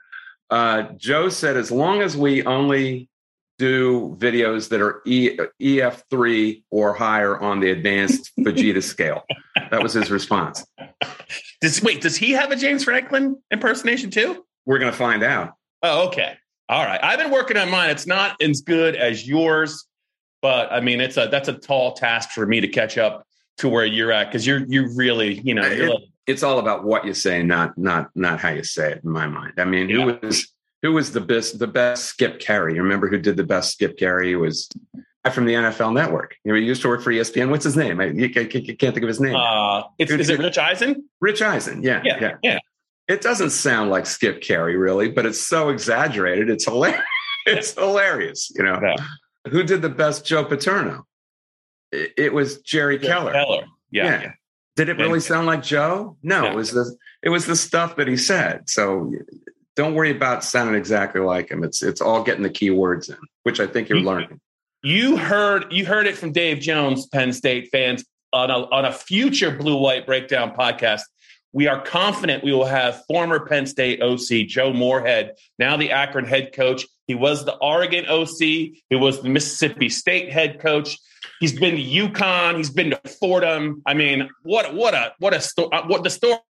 Uh, 0.49 0.83
Joe 0.95 1.29
said 1.29 1.57
as 1.57 1.71
long 1.71 2.01
as 2.01 2.15
we 2.15 2.43
only 2.43 3.09
do 3.57 4.15
videos 4.19 4.69
that 4.69 4.81
are 4.81 5.01
e, 5.05 5.37
EF3 5.61 6.63
or 6.71 6.93
higher 6.93 7.39
on 7.39 7.59
the 7.59 7.71
advanced 7.71 8.31
Fujita 8.39 8.83
scale. 8.83 9.23
That 9.71 9.81
was 9.81 9.93
his 9.93 10.11
response. 10.11 10.65
Does 11.61 11.81
wait? 11.81 12.01
Does 12.01 12.15
he 12.15 12.31
have 12.31 12.51
a 12.51 12.55
James 12.55 12.83
Franklin 12.83 13.41
impersonation 13.51 14.11
too? 14.11 14.45
We're 14.65 14.79
going 14.79 14.91
to 14.91 14.97
find 14.97 15.23
out. 15.23 15.53
Oh, 15.83 16.07
okay. 16.07 16.37
All 16.67 16.83
right. 16.83 17.01
I've 17.03 17.19
been 17.19 17.31
working 17.31 17.57
on 17.57 17.69
mine. 17.69 17.91
It's 17.91 18.07
not 18.07 18.41
as 18.41 18.61
good 18.61 18.95
as 18.95 19.27
yours, 19.27 19.85
but 20.41 20.71
I 20.71 20.79
mean, 20.79 20.99
it's 20.99 21.17
a 21.17 21.27
that's 21.31 21.47
a 21.47 21.53
tall 21.53 21.93
task 21.93 22.31
for 22.31 22.45
me 22.45 22.61
to 22.61 22.67
catch 22.67 22.97
up 22.97 23.25
to 23.57 23.69
where 23.69 23.85
you're 23.85 24.11
at 24.11 24.25
because 24.25 24.45
you're 24.45 24.65
you 24.67 24.93
really 24.95 25.39
you 25.39 25.53
know 25.53 25.63
it, 25.63 25.89
like, 25.89 26.03
it's 26.27 26.43
all 26.43 26.59
about 26.59 26.83
what 26.83 27.05
you 27.05 27.13
say, 27.13 27.43
not 27.43 27.77
not 27.77 28.09
not 28.15 28.39
how 28.39 28.49
you 28.49 28.63
say 28.63 28.93
it. 28.93 29.03
In 29.03 29.11
my 29.11 29.27
mind, 29.27 29.53
I 29.57 29.65
mean, 29.65 29.89
yeah. 29.89 29.97
who 29.97 30.19
was 30.21 30.47
who 30.85 30.93
was 30.93 31.11
the 31.13 31.21
best 31.21 31.57
the 31.57 31.67
best 31.67 32.05
Skip 32.05 32.39
Caray? 32.39 32.75
You 32.75 32.83
remember 32.83 33.07
who 33.07 33.17
did 33.17 33.37
the 33.37 33.43
best 33.43 33.71
Skip 33.71 33.97
Caray? 33.97 34.27
He 34.27 34.35
was 34.35 34.69
from 35.33 35.45
the 35.45 35.53
NFL 35.53 35.93
Network. 35.93 36.35
You 36.43 36.51
know, 36.51 36.59
he 36.59 36.65
used 36.65 36.83
to 36.83 36.87
work 36.87 37.01
for 37.01 37.11
ESPN. 37.11 37.49
What's 37.49 37.63
his 37.63 37.75
name? 37.75 37.99
I, 37.99 38.05
you, 38.05 38.29
can't 38.29 38.51
think 38.51 38.97
of 38.97 39.07
his 39.07 39.19
name. 39.19 39.35
Uh, 39.35 39.81
it's, 39.97 40.11
is 40.11 40.29
it 40.29 40.37
Rich 40.37 40.59
Eisen? 40.59 41.09
Rich 41.19 41.41
Eisen. 41.41 41.81
Yeah, 41.81 42.03
yeah, 42.05 42.19
yeah. 42.21 42.37
yeah. 42.43 42.59
It 43.07 43.21
doesn't 43.21 43.49
sound 43.49 43.89
like 43.89 44.05
Skip 44.05 44.41
Caray, 44.41 44.75
really, 44.75 45.09
but 45.09 45.25
it's 45.25 45.41
so 45.41 45.69
exaggerated. 45.69 46.51
It's 46.51 46.65
hilarious. 46.65 47.01
it's 47.47 47.73
hilarious. 47.73 48.51
You 48.55 48.65
know, 48.65 48.79
yeah. 48.79 48.95
who 49.49 49.63
did 49.63 49.81
the 49.81 49.89
best 49.89 50.23
Joe 50.23 50.45
Paterno? 50.45 51.07
It, 51.91 52.13
it 52.15 52.33
was 52.33 52.61
Jerry, 52.61 52.99
Jerry 52.99 53.11
Keller. 53.11 53.31
Keller. 53.31 53.63
Yeah. 53.89 54.21
yeah. 54.21 54.31
Did 54.75 54.89
it 54.89 54.97
really 54.97 55.21
sound 55.21 55.47
like 55.47 55.63
Joe? 55.63 56.17
No, 56.21 56.45
it 56.45 56.55
was 56.55 56.71
the 56.71 56.95
it 57.23 57.29
was 57.29 57.47
the 57.47 57.55
stuff 57.55 57.95
that 57.95 58.07
he 58.07 58.17
said. 58.17 58.69
So 58.69 59.11
don't 59.75 59.93
worry 59.93 60.11
about 60.11 60.43
sounding 60.43 60.75
exactly 60.75 61.21
like 61.21 61.49
him. 61.49 61.63
It's 61.63 61.83
it's 61.83 62.01
all 62.01 62.23
getting 62.23 62.43
the 62.43 62.49
key 62.49 62.69
words 62.69 63.09
in, 63.09 63.17
which 63.43 63.59
I 63.59 63.67
think 63.67 63.89
you're 63.89 63.99
you, 63.99 64.05
learning. 64.05 64.39
You 64.83 65.17
heard 65.17 65.71
you 65.71 65.85
heard 65.85 66.07
it 66.07 66.17
from 66.17 66.31
Dave 66.31 66.59
Jones, 66.59 67.07
Penn 67.07 67.33
State 67.33 67.69
fans, 67.71 68.05
on 68.31 68.49
a 68.49 68.57
on 68.69 68.85
a 68.85 68.91
future 68.91 69.51
Blue 69.51 69.77
White 69.77 70.05
Breakdown 70.05 70.53
podcast. 70.55 71.01
We 71.51 71.67
are 71.67 71.81
confident 71.81 72.43
we 72.43 72.51
will 72.51 72.65
have 72.65 73.03
former 73.05 73.45
Penn 73.45 73.65
State 73.65 74.01
OC 74.01 74.47
Joe 74.47 74.73
Moorhead, 74.73 75.35
now 75.57 75.77
the 75.77 75.91
Akron 75.91 76.25
head 76.25 76.53
coach. 76.53 76.85
He 77.07 77.15
was 77.15 77.45
the 77.45 77.55
Oregon 77.55 78.05
OC. 78.07 78.39
He 78.39 78.75
was 78.91 79.21
the 79.21 79.29
Mississippi 79.29 79.89
State 79.89 80.31
head 80.31 80.59
coach. 80.59 80.97
He's 81.39 81.57
been 81.57 81.75
to 81.75 81.81
UConn. 81.81 82.57
He's 82.57 82.69
been 82.69 82.91
to 82.91 82.99
Fordham. 83.19 83.81
I 83.85 83.93
mean, 83.93 84.29
what 84.43 84.73
what 84.73 84.93
a 84.93 85.13
what 85.19 85.33
a 85.33 85.41
sto- 85.41 85.69
uh, 85.69 85.85
what 85.87 86.03
the 86.03 86.09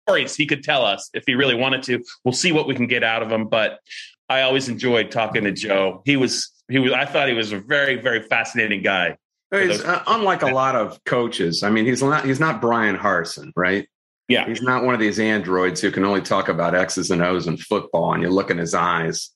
stories 0.07 0.37
he 0.37 0.47
could 0.47 0.63
tell 0.63 0.85
us 0.85 1.11
if 1.15 1.25
he 1.27 1.35
really 1.35 1.55
wanted 1.55 1.83
to. 1.85 2.05
We'll 2.25 2.33
see 2.33 2.53
what 2.53 2.67
we 2.67 2.75
can 2.75 2.87
get 2.87 3.03
out 3.03 3.23
of 3.23 3.31
him. 3.31 3.49
But 3.49 3.81
I 4.29 4.43
always 4.43 4.69
enjoyed 4.69 5.11
talking 5.11 5.45
to 5.45 5.53
Joe. 5.53 6.03
He 6.05 6.17
was 6.17 6.53
he 6.69 6.79
was. 6.79 6.93
I 6.93 7.05
thought 7.05 7.29
he 7.29 7.35
was 7.35 7.53
a 7.53 7.59
very 7.59 7.97
very 7.97 8.23
fascinating 8.23 8.83
guy. 8.83 9.17
He's, 9.53 9.83
uh, 9.83 10.03
unlike 10.09 10.43
a 10.43 10.49
lot 10.49 10.75
of 10.75 11.03
coaches. 11.05 11.63
I 11.63 11.71
mean, 11.71 11.87
he's 11.87 12.03
not 12.03 12.25
he's 12.25 12.41
not 12.41 12.61
Bryan 12.61 12.97
Harsin, 12.97 13.53
right? 13.55 13.89
Yeah. 14.29 14.47
He's 14.47 14.63
not 14.63 14.85
one 14.85 14.93
of 14.93 15.01
these 15.01 15.21
androids 15.21 15.81
who 15.81 15.93
can 15.93 16.05
only 16.05 16.21
talk 16.21 16.49
about 16.49 16.75
X's 16.75 17.11
and 17.11 17.23
O's 17.23 17.47
and 17.47 17.61
football 17.61 18.13
and 18.13 18.23
you 18.23 18.29
look 18.29 18.51
in 18.51 18.59
his 18.59 18.75
eyes. 18.75 19.31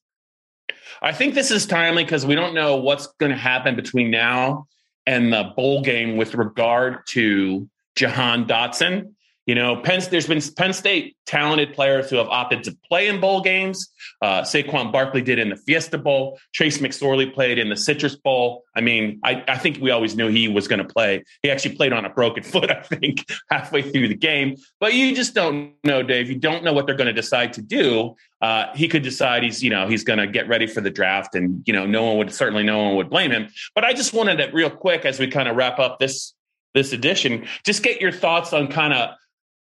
I 1.01 1.13
think 1.13 1.35
this 1.35 1.51
is 1.51 1.65
timely 1.65 2.05
because 2.05 2.27
we 2.27 2.35
don't 2.35 2.55
know 2.55 2.77
what's 2.77 3.07
going 3.19 3.31
to 3.31 3.39
happen 3.39 3.77
between 3.77 4.11
now 4.11 4.67
and 5.07 5.33
the 5.33 5.53
bowl 5.57 5.83
game 5.83 6.17
with 6.17 6.35
regard 6.35 7.07
to 7.09 7.69
Jahan 7.95 8.47
Dotson. 8.47 9.15
You 9.47 9.55
know, 9.55 9.77
Penn, 9.77 10.01
there's 10.11 10.27
been 10.27 10.41
Penn 10.57 10.73
State 10.73 11.17
talented 11.27 11.73
players 11.75 12.11
who 12.11 12.17
have 12.17 12.29
opted 12.29 12.65
to 12.65 12.77
play 12.89 13.09
in 13.09 13.21
bowl 13.21 13.41
games. 13.41 13.91
Uh, 14.21 14.43
Saquon 14.43 14.93
Barkley 14.93 15.23
did 15.23 15.39
in 15.39 15.49
the 15.49 15.57
Fiesta 15.57 15.97
Bowl. 15.97 16.39
Trace 16.53 16.79
McSorley 16.79 17.33
played 17.33 17.59
in 17.59 17.69
the 17.69 17.77
Citrus 17.77 18.15
Bowl. 18.17 18.65
I 18.77 18.81
mean, 18.81 19.19
I, 19.25 19.43
I 19.49 19.57
think 19.57 19.79
we 19.81 19.91
always 19.91 20.15
knew 20.15 20.29
he 20.29 20.49
was 20.49 20.69
going 20.69 20.79
to 20.79 20.93
play. 20.93 21.25
He 21.43 21.51
actually 21.51 21.77
played 21.77 21.93
on 21.93 22.05
a 22.05 22.11
broken 22.11 22.43
foot, 22.53 22.71
I 22.71 22.83
think, 22.83 23.25
halfway 23.51 23.83
through 23.83 24.09
the 24.09 24.15
game. 24.15 24.57
But 24.79 24.95
you 24.95 25.15
just 25.17 25.35
don't 25.35 25.73
know, 25.85 26.03
Dave. 26.03 26.29
You 26.29 26.37
don't 26.37 26.63
know 26.63 26.73
what 26.73 26.87
they're 26.87 26.97
going 26.97 27.07
to 27.07 27.13
decide 27.13 27.55
to 27.55 27.63
do. 27.63 28.17
Uh, 28.43 28.67
he 28.75 28.89
could 28.89 29.03
decide 29.03 29.43
he's, 29.43 29.63
you 29.63 29.71
know, 29.71 29.89
he's 29.89 30.05
going 30.05 30.19
to 30.19 30.27
get 30.27 30.49
ready 30.49 30.67
for 30.67 30.81
the 30.81 30.91
draft, 30.91 31.35
and 31.35 31.63
you 31.67 31.73
know, 31.73 31.87
no 31.87 32.05
one 32.05 32.19
would 32.19 32.33
certainly 32.33 32.63
no 32.63 32.83
one 32.83 32.97
would 32.97 33.11
blame 33.11 33.31
him. 33.31 33.49
But 33.75 33.85
I 33.85 33.93
just 33.93 34.15
wanted 34.15 34.37
to 34.37 34.51
real 34.53 34.71
quick 34.71 35.05
as 35.05 35.19
we 35.19 35.27
kind 35.27 35.49
of 35.49 35.57
wrap 35.57 35.79
up 35.79 35.99
this 35.99 36.35
this 36.75 36.93
edition, 36.93 37.47
just 37.65 37.83
get 37.83 38.01
your 38.01 38.13
thoughts 38.13 38.53
on 38.53 38.69
kind 38.69 38.93
of 38.93 39.11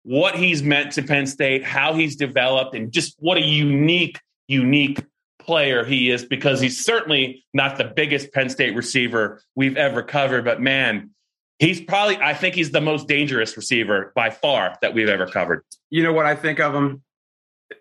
what 0.04 0.36
he's 0.36 0.64
meant 0.64 0.94
to 0.94 1.04
Penn 1.04 1.28
State, 1.28 1.64
how 1.64 1.94
he's 1.94 2.16
developed, 2.16 2.76
and 2.76 2.92
just 2.92 3.16
what 3.20 3.38
a 3.38 3.42
unique, 3.42 4.20
unique 4.48 5.04
player 5.40 5.84
he 5.84 6.12
is 6.12 6.26
because 6.26 6.62
he's 6.62 6.84
certainly 6.84 7.44
not 7.54 7.78
the 7.78 7.84
biggest 7.84 8.32
Penn 8.34 8.50
State 8.50 8.76
receiver 8.76 9.42
we've 9.56 9.78
ever 9.78 10.04
covered, 10.04 10.46
but 10.46 10.62
man, 10.62 11.10
he's 11.58 11.82
probably, 11.82 12.18
I 12.18 12.34
think 12.34 12.56
he's 12.56 12.72
the 12.72 12.82
most 12.82 13.08
dangerous 13.08 13.58
receiver 13.58 14.12
by 14.16 14.30
far 14.30 14.76
that 14.82 14.94
we've 14.94 15.10
ever 15.10 15.26
covered. 15.26 15.64
You 15.90 16.04
know 16.04 16.14
what 16.14 16.26
I 16.26 16.36
think 16.36 16.60
of 16.60 16.74
him 16.74 17.04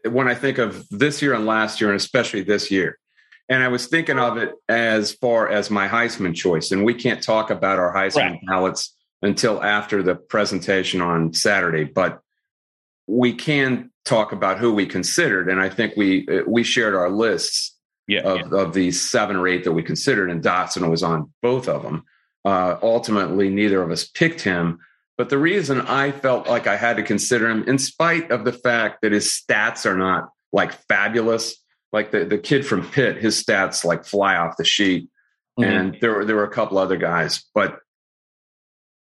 when 0.09 0.29
I 0.29 0.35
think 0.35 0.59
of 0.59 0.89
this 0.91 1.23
year 1.23 1.35
and 1.35 1.47
last 1.47 1.81
year, 1.81 1.91
and 1.91 1.97
especially 1.97 2.43
this 2.43 2.71
year? 2.71 2.99
And 3.51 3.63
I 3.63 3.69
was 3.69 3.87
thinking 3.87 4.19
of 4.19 4.37
it 4.37 4.53
as 4.69 5.13
far 5.13 5.49
as 5.49 5.71
my 5.71 5.89
Heisman 5.89 6.35
choice. 6.35 6.71
And 6.71 6.85
we 6.85 6.93
can't 6.93 7.23
talk 7.23 7.51
about 7.51 7.79
our 7.79 7.95
Heisman 7.95 8.17
right. 8.17 8.41
ballots 8.47 8.95
until 9.23 9.63
after 9.63 10.03
the 10.03 10.15
presentation 10.15 11.01
on 11.01 11.33
Saturday, 11.35 11.85
but 11.85 12.21
we 13.07 13.33
can 13.33 13.91
talk 14.05 14.33
about 14.33 14.59
who 14.59 14.73
we 14.73 14.87
considered, 14.87 15.49
and 15.49 15.61
I 15.61 15.69
think 15.69 15.95
we 15.97 16.27
we 16.47 16.63
shared 16.63 16.95
our 16.95 17.11
lists 17.11 17.77
yeah, 18.07 18.21
of, 18.21 18.53
yeah. 18.53 18.59
of 18.59 18.73
the 18.75 18.91
seven 18.91 19.37
or 19.37 19.49
eight 19.49 19.65
that 19.65 19.73
we 19.73 19.83
considered, 19.83 20.31
and 20.31 20.43
Dotson 20.43 20.89
was 20.91 21.03
on 21.03 21.33
both 21.43 21.69
of 21.69 21.83
them. 21.83 22.05
Uh, 22.45 22.77
ultimately, 22.83 23.51
neither 23.51 23.83
of 23.83 23.91
us 23.91 24.07
picked 24.07 24.41
him, 24.41 24.79
but 25.17 25.31
the 25.31 25.39
reason 25.39 25.81
I 25.81 26.13
felt 26.13 26.49
like 26.49 26.67
I 26.67 26.77
had 26.77 26.97
to 26.97 27.03
consider 27.03 27.49
him, 27.49 27.65
in 27.65 27.79
spite 27.79 28.31
of 28.31 28.45
the 28.45 28.53
fact 28.53 29.03
that 29.03 29.13
his 29.13 29.27
stats 29.27 29.85
are 29.85 29.97
not 29.97 30.31
like 30.53 30.73
fabulous, 30.87 31.57
like 31.93 32.13
the 32.13 32.25
the 32.25 32.39
kid 32.39 32.65
from 32.65 32.89
Pitt, 32.89 33.17
his 33.17 33.43
stats 33.43 33.85
like 33.85 34.05
fly 34.05 34.37
off 34.37 34.57
the 34.57 34.65
sheet, 34.65 35.09
mm-hmm. 35.59 35.65
and 35.65 35.99
there 36.01 36.15
were 36.15 36.25
there 36.25 36.37
were 36.37 36.45
a 36.45 36.51
couple 36.51 36.79
other 36.79 36.97
guys, 36.97 37.45
but 37.55 37.81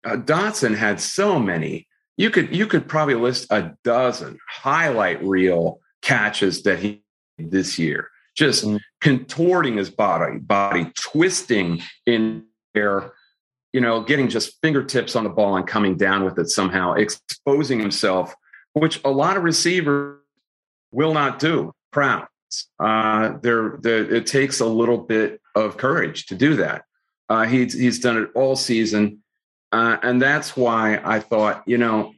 uh, 0.04 0.16
Dotson 0.16 0.76
had 0.76 1.00
so 1.00 1.38
many. 1.38 1.86
You 2.16 2.30
could 2.30 2.54
you 2.54 2.66
could 2.66 2.88
probably 2.88 3.14
list 3.14 3.50
a 3.50 3.72
dozen 3.84 4.38
highlight 4.48 5.22
reel 5.24 5.80
catches 6.02 6.62
that 6.64 6.78
he 6.78 7.02
this 7.38 7.78
year, 7.78 8.08
just 8.36 8.64
mm. 8.64 8.78
contorting 9.00 9.76
his 9.76 9.90
body, 9.90 10.38
body 10.38 10.90
twisting 10.94 11.82
in 12.06 12.44
air, 12.74 13.12
you 13.72 13.80
know, 13.80 14.02
getting 14.02 14.28
just 14.28 14.60
fingertips 14.60 15.16
on 15.16 15.24
the 15.24 15.30
ball 15.30 15.56
and 15.56 15.66
coming 15.66 15.96
down 15.96 16.24
with 16.24 16.38
it 16.38 16.48
somehow, 16.48 16.92
exposing 16.94 17.80
himself, 17.80 18.34
which 18.74 19.00
a 19.04 19.10
lot 19.10 19.36
of 19.36 19.42
receivers 19.42 20.18
will 20.92 21.14
not 21.14 21.38
do. 21.38 21.72
Proud. 21.90 22.26
Uh, 22.78 23.38
there, 23.42 23.78
there, 23.80 24.14
it 24.14 24.26
takes 24.26 24.60
a 24.60 24.66
little 24.66 24.98
bit 24.98 25.40
of 25.54 25.76
courage 25.76 26.26
to 26.26 26.34
do 26.34 26.56
that. 26.56 26.84
Uh, 27.28 27.44
he's 27.44 27.72
he's 27.72 27.98
done 27.98 28.18
it 28.18 28.30
all 28.34 28.56
season. 28.56 29.22
Uh, 29.72 29.96
and 30.02 30.20
that's 30.20 30.56
why 30.56 31.00
I 31.02 31.18
thought, 31.20 31.62
you 31.66 31.78
know, 31.78 32.12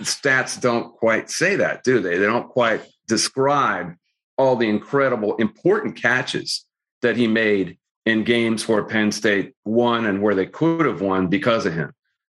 stats 0.00 0.60
don't 0.60 0.94
quite 0.94 1.30
say 1.30 1.56
that, 1.56 1.82
do 1.82 2.00
they? 2.00 2.18
They 2.18 2.26
don't 2.26 2.48
quite 2.48 2.82
describe 3.06 3.94
all 4.36 4.56
the 4.56 4.68
incredible, 4.68 5.36
important 5.36 5.96
catches 5.96 6.64
that 7.02 7.16
he 7.16 7.26
made 7.26 7.78
in 8.06 8.24
games 8.24 8.68
where 8.68 8.84
Penn 8.84 9.12
State 9.12 9.54
won 9.64 10.06
and 10.06 10.22
where 10.22 10.34
they 10.34 10.46
could 10.46 10.86
have 10.86 11.00
won 11.00 11.28
because 11.28 11.66
of 11.66 11.74
him. 11.74 11.92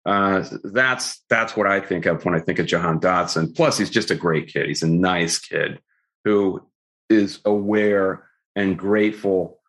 Uh, 0.06 0.44
that's 0.64 1.24
that's 1.30 1.56
what 1.56 1.68
I 1.68 1.80
think 1.80 2.08
of 2.08 2.26
when 2.26 2.34
I 2.34 2.40
think 2.40 2.58
of 2.58 2.66
Jahan 2.66 3.00
Dotson. 3.00 3.56
Plus, 3.56 3.78
he's 3.78 3.90
just 3.90 4.10
a 4.10 4.16
great 4.16 4.48
kid. 4.48 4.68
He's 4.68 4.82
a 4.82 4.90
nice 4.90 5.38
kid 5.38 5.80
who 6.26 6.68
is 7.08 7.40
aware 7.46 8.28
and 8.56 8.78
grateful 8.78 9.60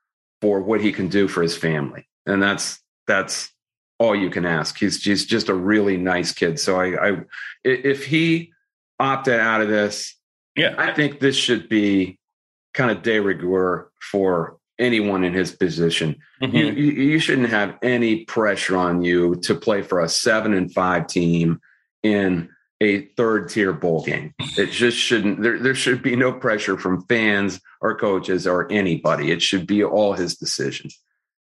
for 0.41 0.63
what 0.63 0.81
he 0.81 0.91
can 0.91 1.09
do 1.09 1.29
for 1.29 1.43
his 1.43 1.57
family, 1.57 2.09
and 2.25 2.43
that's 2.43 2.81
that's 3.07 3.53
all 3.99 4.15
you 4.17 4.31
can 4.31 4.45
ask. 4.45 4.79
He's 4.79 5.03
he's 5.03 5.27
just 5.27 5.49
a 5.49 5.55
really 5.55 5.97
nice 5.97 6.33
kid. 6.33 6.59
So 6.59 6.81
I, 6.81 7.11
I 7.11 7.17
if 7.65 8.05
he 8.05 8.53
opted 8.99 9.39
out 9.39 9.61
of 9.61 9.69
this, 9.69 10.17
yeah, 10.57 10.75
I 10.77 10.93
think 10.93 11.21
this 11.21 11.37
should 11.37 11.69
be 11.69 12.19
kind 12.75 12.91
of 12.91 13.03
de 13.03 13.21
rigueur 13.21 13.91
for 14.01 14.59
anyone 14.79 15.25
in 15.25 15.33
his 15.33 15.53
position. 15.53 16.17
Mm-hmm. 16.43 16.57
You, 16.57 16.67
you 16.67 17.19
shouldn't 17.19 17.51
have 17.51 17.79
any 17.83 18.25
pressure 18.25 18.77
on 18.77 19.03
you 19.03 19.37
to 19.43 19.55
play 19.55 19.83
for 19.83 20.01
a 20.01 20.09
seven 20.09 20.55
and 20.55 20.73
five 20.73 21.07
team 21.07 21.61
in 22.03 22.49
a 22.81 23.07
third 23.17 23.49
tier 23.49 23.73
bowl 23.73 24.03
game. 24.05 24.35
It 24.59 24.73
just 24.73 24.97
shouldn't. 24.97 25.43
There, 25.43 25.59
there 25.59 25.75
should 25.75 26.03
be 26.03 26.17
no 26.17 26.33
pressure 26.33 26.77
from 26.77 27.05
fans 27.07 27.61
or 27.81 27.97
coaches 27.97 28.47
or 28.47 28.71
anybody. 28.73 29.31
It 29.31 29.41
should 29.41 29.67
be 29.67 29.85
all 29.85 30.15
his 30.15 30.37
decision. 30.37 30.91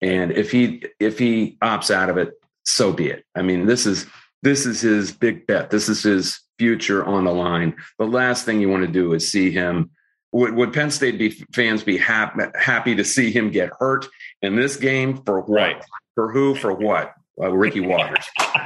And 0.01 0.31
if 0.31 0.51
he 0.51 0.83
if 0.99 1.17
he 1.17 1.57
opts 1.61 1.93
out 1.93 2.09
of 2.09 2.17
it, 2.17 2.33
so 2.63 2.91
be 2.91 3.07
it. 3.07 3.25
I 3.35 3.41
mean, 3.41 3.65
this 3.65 3.85
is 3.85 4.05
this 4.43 4.65
is 4.65 4.81
his 4.81 5.11
big 5.11 5.47
bet. 5.47 5.69
This 5.69 5.89
is 5.89 6.03
his 6.03 6.39
future 6.57 7.03
on 7.03 7.25
the 7.25 7.33
line. 7.33 7.75
The 7.97 8.05
last 8.05 8.45
thing 8.45 8.61
you 8.61 8.69
want 8.69 8.85
to 8.85 8.91
do 8.91 9.13
is 9.13 9.29
see 9.29 9.51
him. 9.51 9.91
Would, 10.31 10.53
would 10.55 10.73
Penn 10.73 10.91
State 10.91 11.17
be 11.17 11.29
fans 11.53 11.83
be 11.83 11.97
happy 11.97 12.43
happy 12.59 12.95
to 12.95 13.05
see 13.05 13.31
him 13.31 13.51
get 13.51 13.71
hurt 13.79 14.07
in 14.41 14.55
this 14.55 14.75
game 14.75 15.23
for 15.23 15.39
what? 15.41 15.49
Right. 15.49 15.83
For 16.15 16.31
who? 16.31 16.55
For 16.55 16.73
what? 16.73 17.13
Uh, 17.41 17.51
Ricky 17.51 17.79
Waters. 17.81 18.25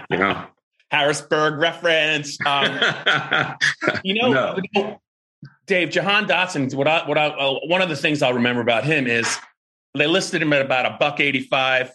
you 0.10 0.18
know, 0.18 0.46
Harrisburg 0.92 1.60
reference. 1.60 2.38
Um, 2.46 2.80
you 4.04 4.16
know, 4.16 4.60
no. 4.76 5.00
Dave 5.68 5.92
Jahan 5.92 6.28
Dotson. 6.28 6.74
What 6.74 6.88
I 6.88 7.08
what 7.08 7.18
I 7.18 7.28
uh, 7.28 7.60
one 7.68 7.82
of 7.82 7.90
the 7.90 7.96
things 7.96 8.22
I'll 8.22 8.34
remember 8.34 8.62
about 8.62 8.84
him 8.84 9.06
is 9.08 9.38
they 9.96 10.08
listed 10.08 10.42
him 10.42 10.54
at 10.54 10.62
about 10.62 10.86
a 10.86 10.98
buck 11.00 11.20
eighty 11.20 11.42
five. 11.42 11.92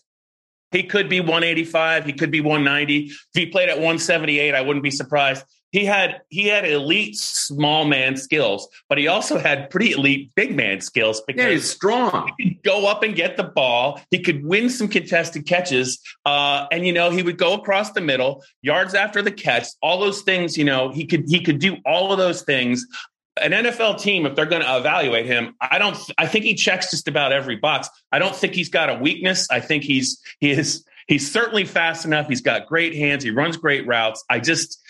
He 0.75 0.83
could 0.83 1.09
be 1.09 1.21
185. 1.21 2.05
He 2.05 2.13
could 2.13 2.33
be 2.33 2.41
190. 2.41 3.05
If 3.05 3.15
he 3.33 3.47
played 3.47 3.69
at 3.69 3.77
178, 3.77 4.57
I 4.57 4.61
wouldn't 4.61 4.83
be 4.83 4.91
surprised. 4.91 5.45
He 5.71 5.85
had 5.85 6.21
he 6.29 6.47
had 6.47 6.65
elite 6.65 7.17
small 7.17 7.85
man 7.85 8.17
skills, 8.17 8.69
but 8.89 8.97
he 8.97 9.09
also 9.09 9.39
had 9.39 9.71
pretty 9.71 9.91
elite 9.91 10.31
big 10.37 10.55
man 10.55 10.81
skills 10.81 11.21
because 11.27 11.43
yeah, 11.43 11.51
he's 11.51 11.69
strong. 11.69 12.31
He 12.39 12.55
could 12.55 12.63
go 12.63 12.87
up 12.87 13.03
and 13.03 13.13
get 13.13 13.37
the 13.37 13.43
ball. 13.43 14.01
He 14.13 14.21
could 14.21 14.45
win 14.45 14.71
some 14.71 14.87
contested 14.87 15.47
catches, 15.47 15.99
uh, 16.25 16.67
and 16.71 16.87
you 16.87 16.93
know 16.93 17.11
he 17.11 17.25
would 17.25 17.39
go 17.39 17.55
across 17.55 17.91
the 17.91 18.01
middle, 18.01 18.45
yards 18.63 18.95
after 18.95 19.21
the 19.21 19.33
catch, 19.33 19.67
all 19.83 19.99
those 19.99 20.23
things. 20.23 20.57
You 20.57 20.65
know 20.65 20.93
he 20.93 21.07
could 21.07 21.25
he 21.27 21.41
could 21.41 21.59
do 21.59 21.79
all 21.85 22.13
of 22.13 22.19
those 22.19 22.43
things 22.43 22.87
an 23.41 23.53
NFL 23.53 24.01
team, 24.01 24.27
if 24.27 24.35
they're 24.35 24.47
going 24.47 24.63
to 24.63 24.77
evaluate 24.77 25.27
him, 25.27 25.55
I 25.61 25.79
don't. 25.79 25.97
I 26.19 26.27
think 26.27 26.45
he 26.45 26.55
checks 26.55 26.91
just 26.91 27.09
about 27.09 27.33
every 27.33 27.57
box. 27.57 27.89
I 28.13 28.19
don't 28.19 28.35
think 28.35 28.55
he's 28.55 28.69
got 28.69 28.91
a 28.91 28.95
weakness. 28.95 29.49
I 29.51 29.61
think 29.61 29.83
he's 29.83 30.23
he 30.41 30.51
is 30.51 30.85
he's 31.09 31.31
certainly 31.31 31.65
fast 31.65 32.05
enough. 32.05 32.29
He's 32.29 32.41
got 32.41 32.67
great 32.67 32.95
hands. 32.95 33.25
He 33.25 33.31
runs 33.31 33.57
great 33.57 33.87
routes. 33.87 34.25
I 34.31 34.41
just 34.41 34.81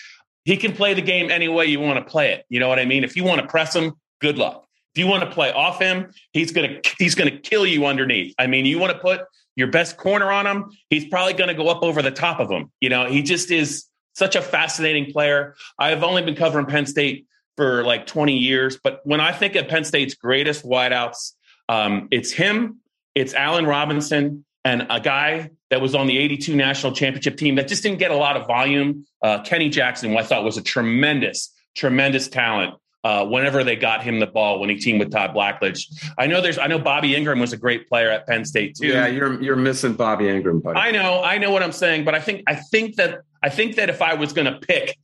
he 0.43 0.57
can 0.57 0.73
play 0.73 0.93
the 0.93 1.01
game 1.01 1.31
any 1.31 1.47
way 1.47 1.65
you 1.65 1.79
want 1.79 2.03
to 2.03 2.09
play 2.09 2.33
it. 2.33 2.45
You 2.49 2.59
know 2.59 2.69
what 2.69 2.79
I 2.79 2.85
mean? 2.85 3.03
If 3.03 3.15
you 3.15 3.23
want 3.23 3.41
to 3.41 3.47
press 3.47 3.75
him, 3.75 3.93
good 4.21 4.37
luck. 4.37 4.67
If 4.93 4.99
you 4.99 5.07
want 5.07 5.23
to 5.23 5.29
play 5.31 5.51
off 5.51 5.79
him, 5.79 6.11
he's 6.31 6.51
gonna 6.51 6.81
he's 6.99 7.15
gonna 7.15 7.37
kill 7.37 7.65
you 7.65 7.85
underneath. 7.85 8.35
I 8.37 8.47
mean, 8.47 8.65
you 8.65 8.79
want 8.79 8.93
to 8.93 8.99
put 8.99 9.21
your 9.55 9.67
best 9.67 9.97
corner 9.97 10.31
on 10.31 10.45
him, 10.45 10.69
he's 10.89 11.05
probably 11.05 11.33
to 11.33 11.53
go 11.53 11.69
up 11.69 11.81
over 11.81 12.01
the 12.01 12.11
top 12.11 12.39
of 12.39 12.49
him. 12.49 12.71
You 12.79 12.89
know, 12.89 13.05
he 13.05 13.21
just 13.21 13.51
is 13.51 13.85
such 14.13 14.35
a 14.35 14.41
fascinating 14.41 15.11
player. 15.11 15.55
I've 15.79 16.03
only 16.03 16.21
been 16.21 16.35
covering 16.35 16.65
Penn 16.65 16.85
State 16.85 17.25
for 17.57 17.83
like 17.83 18.05
20 18.05 18.37
years. 18.37 18.77
But 18.81 19.01
when 19.03 19.21
I 19.21 19.31
think 19.31 19.55
of 19.55 19.67
Penn 19.67 19.83
State's 19.83 20.15
greatest 20.15 20.65
wideouts, 20.65 21.33
um, 21.69 22.07
it's 22.11 22.31
him, 22.31 22.79
it's 23.15 23.33
Allen 23.33 23.65
Robinson, 23.65 24.45
and 24.63 24.87
a 24.89 24.99
guy 24.99 25.51
that 25.69 25.81
was 25.81 25.95
on 25.95 26.07
the 26.07 26.17
82 26.17 26.55
national 26.55 26.93
championship 26.93 27.37
team 27.37 27.55
that 27.55 27.67
just 27.67 27.83
didn't 27.83 27.99
get 27.99 28.11
a 28.11 28.15
lot 28.15 28.35
of 28.35 28.47
volume. 28.47 29.05
Uh, 29.21 29.41
Kenny 29.43 29.69
Jackson, 29.69 30.11
who 30.11 30.17
I 30.17 30.23
thought 30.23 30.43
was 30.43 30.57
a 30.57 30.61
tremendous, 30.61 31.53
tremendous 31.75 32.27
talent. 32.27 32.75
Uh, 33.03 33.23
whenever 33.23 33.63
they 33.63 33.75
got 33.75 34.03
him 34.03 34.19
the 34.19 34.25
ball 34.25 34.59
when 34.59 34.67
he 34.67 34.77
teamed 34.77 34.99
with 34.99 35.11
Todd 35.11 35.35
Blackledge, 35.35 35.83
I 36.17 36.25
know 36.25 36.41
there's. 36.41 36.57
I 36.57 36.65
know 36.65 36.79
Bobby 36.79 37.11
Engram 37.11 37.39
was 37.39 37.53
a 37.53 37.57
great 37.57 37.87
player 37.87 38.09
at 38.09 38.25
Penn 38.25 38.43
State 38.45 38.77
too. 38.77 38.87
Yeah, 38.87 39.05
you're 39.05 39.39
you're 39.43 39.55
missing 39.55 39.93
Bobby 39.93 40.25
Engram, 40.25 40.63
buddy. 40.63 40.79
I 40.79 40.89
know, 40.89 41.21
I 41.21 41.37
know 41.37 41.51
what 41.51 41.61
I'm 41.61 41.71
saying, 41.71 42.03
but 42.03 42.15
I 42.15 42.19
think 42.19 42.41
I 42.47 42.55
think 42.55 42.95
that 42.95 43.21
I 43.43 43.49
think 43.49 43.75
that 43.75 43.91
if 43.91 44.01
I 44.01 44.15
was 44.15 44.33
going 44.33 44.51
to 44.51 44.59
pick 44.59 44.97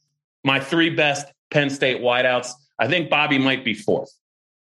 my 0.43 0.59
three 0.59 0.89
best 0.89 1.27
Penn 1.51 1.69
State 1.69 2.01
wideouts. 2.01 2.49
I 2.79 2.87
think 2.87 3.09
Bobby 3.09 3.37
might 3.37 3.63
be 3.63 3.73
fourth. 3.73 4.11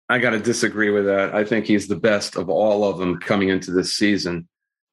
I 0.08 0.18
got 0.18 0.30
to 0.30 0.38
disagree 0.38 0.90
with 0.90 1.06
that. 1.06 1.34
I 1.34 1.44
think 1.44 1.66
he's 1.66 1.88
the 1.88 1.96
best 1.96 2.36
of 2.36 2.48
all 2.48 2.84
of 2.84 2.98
them 2.98 3.18
coming 3.18 3.48
into 3.48 3.72
this 3.72 3.94
season. 3.94 4.48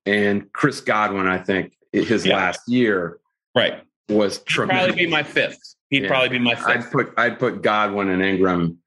And 0.06 0.52
Chris 0.54 0.82
Godwin, 0.82 1.28
I 1.28 1.38
think 1.38 1.76
his 1.92 2.26
yeah. 2.26 2.36
last 2.36 2.62
year, 2.68 3.20
right, 3.56 3.84
was 4.10 4.40
tremendous. 4.40 4.88
Probably 4.88 5.06
be 5.06 5.12
my 5.12 5.24
fifth. 5.24 5.60
He'd 5.90 6.04
yeah. 6.04 6.10
probably 6.10 6.30
be 6.30 6.40
my 6.40 6.56
fifth. 6.56 6.68
I'd 6.68 6.92
put 6.92 7.14
I'd 7.18 7.40
put 7.40 7.62
Godwin 7.62 8.10
and 8.10 8.22
Engram 8.22 8.78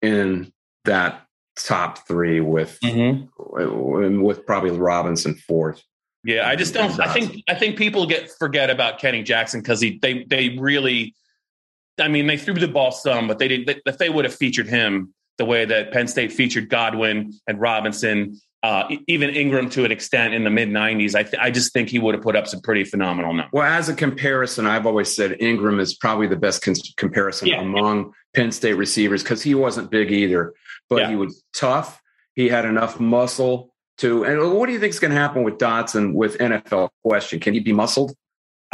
in 0.00 0.52
that 0.86 1.26
top 1.56 2.08
three 2.08 2.40
with 2.40 2.78
mm-hmm. 2.80 4.22
with 4.22 4.46
probably 4.46 4.70
Robinson 4.70 5.34
fourth. 5.34 5.82
Yeah, 6.24 6.48
I 6.48 6.56
just 6.56 6.72
don't. 6.72 6.98
I 6.98 7.12
think 7.12 7.42
I 7.48 7.54
think 7.54 7.76
people 7.76 8.06
get 8.06 8.30
forget 8.38 8.70
about 8.70 8.98
Kenny 8.98 9.22
Jackson 9.22 9.60
because 9.60 9.80
he 9.80 9.98
they 10.00 10.24
they 10.24 10.56
really. 10.58 11.14
I 12.00 12.08
mean, 12.08 12.26
they 12.26 12.36
threw 12.36 12.54
the 12.54 12.68
ball 12.68 12.90
some, 12.90 13.28
but 13.28 13.38
they 13.38 13.48
didn't. 13.48 13.80
If 13.86 13.98
they 13.98 14.10
would 14.10 14.24
have 14.24 14.34
featured 14.34 14.68
him 14.68 15.14
the 15.38 15.44
way 15.44 15.64
that 15.64 15.92
Penn 15.92 16.08
State 16.08 16.32
featured 16.32 16.68
Godwin 16.68 17.32
and 17.46 17.60
Robinson, 17.60 18.40
uh, 18.62 18.88
even 19.06 19.30
Engram 19.30 19.70
to 19.72 19.84
an 19.84 19.92
extent 19.92 20.34
in 20.34 20.44
the 20.44 20.50
mid 20.50 20.68
'90s, 20.70 21.14
I 21.14 21.22
th- 21.22 21.40
I 21.40 21.50
just 21.50 21.72
think 21.72 21.88
he 21.88 21.98
would 21.98 22.14
have 22.14 22.22
put 22.22 22.34
up 22.34 22.46
some 22.46 22.60
pretty 22.60 22.84
phenomenal 22.84 23.32
numbers. 23.32 23.50
Well, 23.52 23.66
as 23.66 23.88
a 23.88 23.94
comparison, 23.94 24.66
I've 24.66 24.86
always 24.86 25.14
said 25.14 25.38
Engram 25.38 25.80
is 25.80 25.94
probably 25.94 26.26
the 26.26 26.36
best 26.36 26.62
con- 26.62 26.74
comparison 26.96 27.48
yeah. 27.48 27.60
among 27.60 28.12
Penn 28.34 28.50
State 28.50 28.74
receivers 28.74 29.22
because 29.22 29.42
he 29.42 29.54
wasn't 29.54 29.90
big 29.90 30.10
either, 30.10 30.54
but 30.88 31.02
yeah. 31.02 31.10
he 31.10 31.16
was 31.16 31.44
tough. 31.54 32.00
He 32.34 32.48
had 32.48 32.64
enough 32.64 32.98
muscle 32.98 33.72
to. 33.98 34.24
And 34.24 34.54
what 34.54 34.66
do 34.66 34.72
you 34.72 34.80
think 34.80 34.90
is 34.90 34.98
going 34.98 35.12
to 35.12 35.16
happen 35.16 35.44
with 35.44 35.58
Dotson 35.58 36.14
with 36.14 36.38
NFL 36.38 36.88
question? 37.04 37.38
Can 37.38 37.54
he 37.54 37.60
be 37.60 37.72
muscled? 37.72 38.16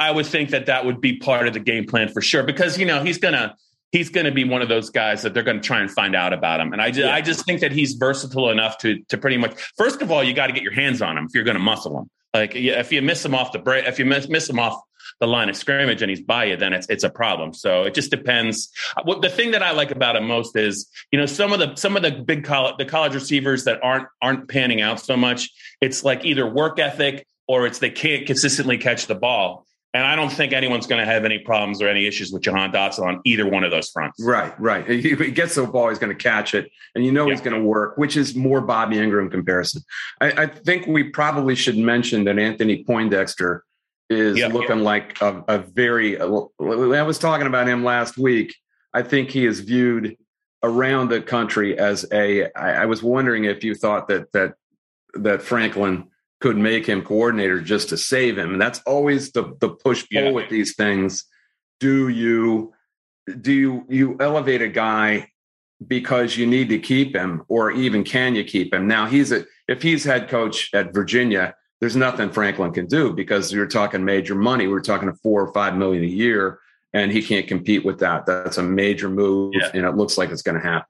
I 0.00 0.10
would 0.10 0.26
think 0.26 0.50
that 0.50 0.66
that 0.66 0.86
would 0.86 1.00
be 1.00 1.18
part 1.18 1.46
of 1.46 1.52
the 1.52 1.60
game 1.60 1.84
plan 1.84 2.08
for 2.08 2.22
sure 2.22 2.42
because 2.42 2.78
you 2.78 2.86
know 2.86 3.04
he's 3.04 3.18
gonna 3.18 3.54
he's 3.92 4.08
gonna 4.08 4.32
be 4.32 4.44
one 4.44 4.62
of 4.62 4.68
those 4.68 4.88
guys 4.88 5.22
that 5.22 5.34
they're 5.34 5.42
gonna 5.42 5.60
try 5.60 5.80
and 5.80 5.90
find 5.90 6.16
out 6.16 6.32
about 6.32 6.58
him. 6.58 6.72
And 6.72 6.80
I 6.80 6.88
just, 6.88 7.00
yeah. 7.00 7.14
I 7.14 7.20
just 7.20 7.44
think 7.44 7.60
that 7.60 7.70
he's 7.70 7.92
versatile 7.94 8.48
enough 8.48 8.78
to 8.78 9.00
to 9.10 9.18
pretty 9.18 9.36
much. 9.36 9.60
First 9.76 10.00
of 10.00 10.10
all, 10.10 10.24
you 10.24 10.32
got 10.32 10.46
to 10.46 10.54
get 10.54 10.62
your 10.62 10.72
hands 10.72 11.02
on 11.02 11.18
him 11.18 11.26
if 11.26 11.34
you're 11.34 11.44
going 11.44 11.58
to 11.58 11.62
muscle 11.62 11.98
him. 11.98 12.10
Like 12.32 12.56
if 12.56 12.92
you 12.92 13.02
miss 13.02 13.24
him 13.24 13.34
off 13.34 13.52
the 13.52 13.58
break, 13.58 13.86
if 13.86 13.98
you 13.98 14.06
miss, 14.06 14.28
miss 14.28 14.48
him 14.48 14.58
off 14.58 14.80
the 15.18 15.26
line 15.26 15.48
of 15.48 15.56
scrimmage 15.56 16.00
and 16.00 16.08
he's 16.08 16.20
by 16.20 16.44
you, 16.44 16.56
then 16.56 16.72
it's 16.72 16.88
it's 16.88 17.04
a 17.04 17.10
problem. 17.10 17.52
So 17.52 17.82
it 17.82 17.94
just 17.94 18.10
depends. 18.10 18.70
Uh, 18.96 19.02
what 19.04 19.20
the 19.20 19.28
thing 19.28 19.50
that 19.50 19.62
I 19.62 19.72
like 19.72 19.90
about 19.90 20.16
him 20.16 20.26
most 20.26 20.56
is, 20.56 20.88
you 21.12 21.18
know, 21.18 21.26
some 21.26 21.52
of 21.52 21.58
the 21.58 21.74
some 21.74 21.96
of 21.96 22.02
the 22.02 22.12
big 22.12 22.44
college 22.44 22.76
the 22.78 22.86
college 22.86 23.14
receivers 23.14 23.64
that 23.64 23.80
aren't 23.82 24.06
aren't 24.22 24.48
panning 24.48 24.80
out 24.80 25.00
so 25.00 25.16
much. 25.16 25.50
It's 25.82 26.04
like 26.04 26.24
either 26.24 26.46
work 26.48 26.78
ethic 26.78 27.26
or 27.48 27.66
it's 27.66 27.80
they 27.80 27.90
can't 27.90 28.26
consistently 28.26 28.78
catch 28.78 29.06
the 29.06 29.14
ball. 29.14 29.66
And 29.92 30.04
I 30.04 30.14
don't 30.14 30.30
think 30.30 30.52
anyone's 30.52 30.86
going 30.86 31.00
to 31.00 31.10
have 31.10 31.24
any 31.24 31.40
problems 31.40 31.82
or 31.82 31.88
any 31.88 32.06
issues 32.06 32.30
with 32.30 32.42
Jahan 32.42 32.70
Dotson 32.70 33.06
on 33.06 33.20
either 33.24 33.48
one 33.48 33.64
of 33.64 33.72
those 33.72 33.88
fronts. 33.88 34.22
Right, 34.22 34.58
right. 34.60 34.88
He 34.88 35.30
gets 35.32 35.56
the 35.56 35.66
ball, 35.66 35.88
he's 35.88 35.98
going 35.98 36.16
to 36.16 36.22
catch 36.22 36.54
it, 36.54 36.70
and 36.94 37.04
you 37.04 37.10
know 37.10 37.26
yeah. 37.26 37.32
he's 37.32 37.40
going 37.40 37.60
to 37.60 37.66
work, 37.66 37.98
which 37.98 38.16
is 38.16 38.36
more 38.36 38.60
Bobby 38.60 38.96
Engram 38.96 39.30
comparison. 39.30 39.82
I, 40.20 40.30
I, 40.42 40.46
think 40.46 40.86
we 40.86 41.04
probably 41.04 41.56
should 41.56 41.76
mention 41.76 42.22
that 42.24 42.38
Anthony 42.38 42.84
Poindexter 42.84 43.64
is 44.08 44.38
yeah, 44.38 44.46
looking 44.46 44.78
yeah. 44.78 44.84
like 44.84 45.20
a, 45.20 45.44
a 45.48 45.58
very. 45.58 46.20
I 46.20 46.24
was 47.02 47.18
talking 47.18 47.48
about 47.48 47.66
him 47.66 47.82
last 47.82 48.16
week. 48.16 48.54
I 48.94 49.02
think 49.02 49.30
he 49.30 49.44
is 49.44 49.58
viewed 49.58 50.16
around 50.62 51.08
the 51.08 51.20
country 51.20 51.76
as 51.76 52.06
a. 52.12 52.52
I, 52.54 52.82
I 52.82 52.86
was 52.86 53.02
wondering 53.02 53.44
if 53.44 53.64
you 53.64 53.74
thought 53.74 54.06
that 54.06 54.30
that 54.32 54.54
that 55.14 55.42
Franklin 55.42 56.08
could 56.40 56.56
make 56.56 56.86
him 56.86 57.02
coordinator 57.02 57.60
just 57.60 57.90
to 57.90 57.96
save 57.96 58.38
him. 58.38 58.52
And 58.52 58.60
that's 58.60 58.80
always 58.86 59.32
the 59.32 59.54
the 59.60 59.70
push 59.70 60.06
pull 60.12 60.24
yeah. 60.24 60.30
with 60.30 60.48
these 60.48 60.74
things. 60.74 61.24
Do 61.78 62.08
you 62.08 62.72
do 63.40 63.52
you, 63.52 63.84
you 63.88 64.16
elevate 64.20 64.62
a 64.62 64.68
guy 64.68 65.28
because 65.86 66.36
you 66.36 66.46
need 66.46 66.68
to 66.70 66.78
keep 66.78 67.14
him, 67.14 67.42
or 67.48 67.70
even 67.70 68.04
can 68.04 68.34
you 68.34 68.44
keep 68.44 68.74
him? 68.74 68.86
Now 68.86 69.06
he's 69.06 69.32
a 69.32 69.44
if 69.68 69.82
he's 69.82 70.04
head 70.04 70.28
coach 70.28 70.70
at 70.74 70.92
Virginia, 70.92 71.54
there's 71.80 71.96
nothing 71.96 72.30
Franklin 72.30 72.72
can 72.72 72.86
do 72.86 73.12
because 73.12 73.52
you're 73.52 73.66
talking 73.66 74.04
major 74.04 74.34
money. 74.34 74.66
We're 74.66 74.80
talking 74.80 75.12
four 75.22 75.42
or 75.42 75.52
five 75.52 75.76
million 75.76 76.04
a 76.04 76.08
year, 76.08 76.58
and 76.92 77.12
he 77.12 77.22
can't 77.22 77.46
compete 77.46 77.84
with 77.84 78.00
that. 78.00 78.26
That's 78.26 78.58
a 78.58 78.62
major 78.62 79.08
move, 79.08 79.54
yeah. 79.54 79.70
and 79.72 79.86
it 79.86 79.96
looks 79.96 80.18
like 80.18 80.30
it's 80.30 80.42
going 80.42 80.60
to 80.60 80.66
happen. 80.66 80.88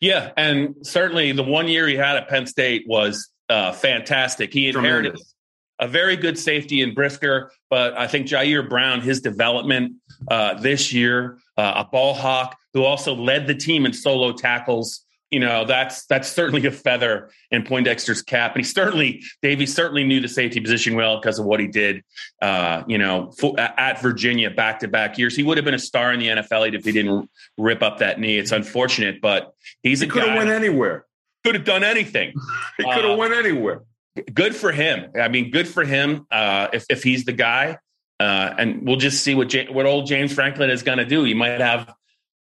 Yeah, 0.00 0.30
and 0.36 0.76
certainly 0.82 1.32
the 1.32 1.42
one 1.42 1.66
year 1.66 1.88
he 1.88 1.96
had 1.96 2.16
at 2.16 2.28
Penn 2.28 2.46
State 2.46 2.84
was 2.86 3.28
uh, 3.48 3.72
fantastic. 3.72 4.52
He 4.52 4.68
inherited 4.68 5.10
Tremendous. 5.10 5.34
a 5.78 5.88
very 5.88 6.16
good 6.16 6.38
safety 6.38 6.82
in 6.82 6.94
Brisker, 6.94 7.50
but 7.70 7.96
I 7.96 8.06
think 8.06 8.26
Ji'Ayir 8.26 8.68
Brown, 8.68 9.00
his 9.00 9.20
development 9.20 9.94
uh, 10.30 10.54
this 10.54 10.92
year, 10.92 11.38
uh, 11.56 11.84
a 11.84 11.88
ball 11.90 12.14
hawk 12.14 12.56
who 12.74 12.84
also 12.84 13.14
led 13.14 13.46
the 13.46 13.54
team 13.54 13.86
in 13.86 13.92
solo 13.92 14.32
tackles. 14.32 15.04
You 15.30 15.40
know, 15.40 15.66
that's 15.66 16.06
that's 16.06 16.26
certainly 16.26 16.66
a 16.66 16.70
feather 16.70 17.30
in 17.50 17.62
Poindexter's 17.62 18.22
cap, 18.22 18.54
and 18.54 18.64
he 18.64 18.70
certainly, 18.70 19.22
Davey 19.42 19.66
certainly 19.66 20.02
knew 20.02 20.20
the 20.20 20.28
safety 20.28 20.58
position 20.58 20.94
well 20.94 21.20
because 21.20 21.38
of 21.38 21.44
what 21.44 21.60
he 21.60 21.66
did. 21.66 22.02
Uh, 22.40 22.82
you 22.86 22.96
know, 22.96 23.34
at 23.58 24.00
Virginia, 24.00 24.50
back 24.50 24.78
to 24.80 24.88
back 24.88 25.18
years, 25.18 25.36
he 25.36 25.42
would 25.42 25.58
have 25.58 25.66
been 25.66 25.74
a 25.74 25.78
star 25.78 26.14
in 26.14 26.20
the 26.20 26.28
NFL 26.28 26.74
if 26.74 26.82
he 26.82 26.92
didn't 26.92 27.28
rip 27.58 27.82
up 27.82 27.98
that 27.98 28.18
knee. 28.18 28.38
It's 28.38 28.52
unfortunate, 28.52 29.20
but 29.20 29.52
he's 29.82 30.00
he 30.00 30.06
a 30.06 30.10
could 30.10 30.26
have 30.26 30.38
went 30.38 30.48
anywhere 30.48 31.04
could 31.48 31.54
have 31.54 31.64
done 31.64 31.82
anything. 31.82 32.34
he 32.76 32.84
could 32.84 33.04
have 33.04 33.12
uh, 33.12 33.16
went 33.16 33.32
anywhere. 33.32 33.82
Good 34.34 34.54
for 34.54 34.70
him. 34.70 35.10
I 35.18 35.28
mean, 35.28 35.50
good 35.50 35.66
for 35.66 35.84
him 35.84 36.26
uh, 36.30 36.68
if 36.72 36.84
if 36.90 37.02
he's 37.02 37.24
the 37.24 37.32
guy. 37.32 37.78
Uh, 38.20 38.52
and 38.58 38.86
we'll 38.86 38.96
just 38.96 39.22
see 39.22 39.34
what 39.34 39.54
what 39.70 39.86
old 39.86 40.06
James 40.06 40.32
Franklin 40.32 40.70
is 40.70 40.82
going 40.82 40.98
to 40.98 41.04
do. 41.04 41.22
He 41.24 41.34
might 41.34 41.60
have, 41.60 41.94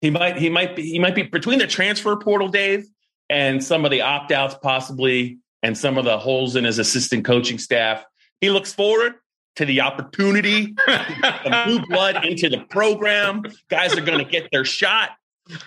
he 0.01 0.09
might 0.09 0.37
he 0.37 0.49
might 0.49 0.75
be 0.75 0.83
he 0.83 0.99
might 0.99 1.15
be 1.15 1.23
between 1.23 1.59
the 1.59 1.67
transfer 1.67 2.15
portal, 2.17 2.49
Dave, 2.49 2.85
and 3.29 3.63
some 3.63 3.85
of 3.85 3.91
the 3.91 4.01
opt 4.01 4.31
outs 4.31 4.55
possibly, 4.61 5.39
and 5.63 5.77
some 5.77 5.97
of 5.97 6.05
the 6.05 6.17
holes 6.17 6.55
in 6.55 6.65
his 6.65 6.77
assistant 6.77 7.23
coaching 7.25 7.57
staff. 7.57 8.03
He 8.41 8.49
looks 8.49 8.73
forward 8.73 9.15
to 9.55 9.65
the 9.65 9.81
opportunity, 9.81 10.73
the 10.87 11.65
new 11.67 11.85
blood 11.89 12.25
into 12.25 12.49
the 12.49 12.59
program. 12.69 13.43
Guys 13.69 13.97
are 13.97 14.01
going 14.01 14.19
to 14.19 14.29
get 14.29 14.49
their 14.51 14.65
shot. 14.65 15.11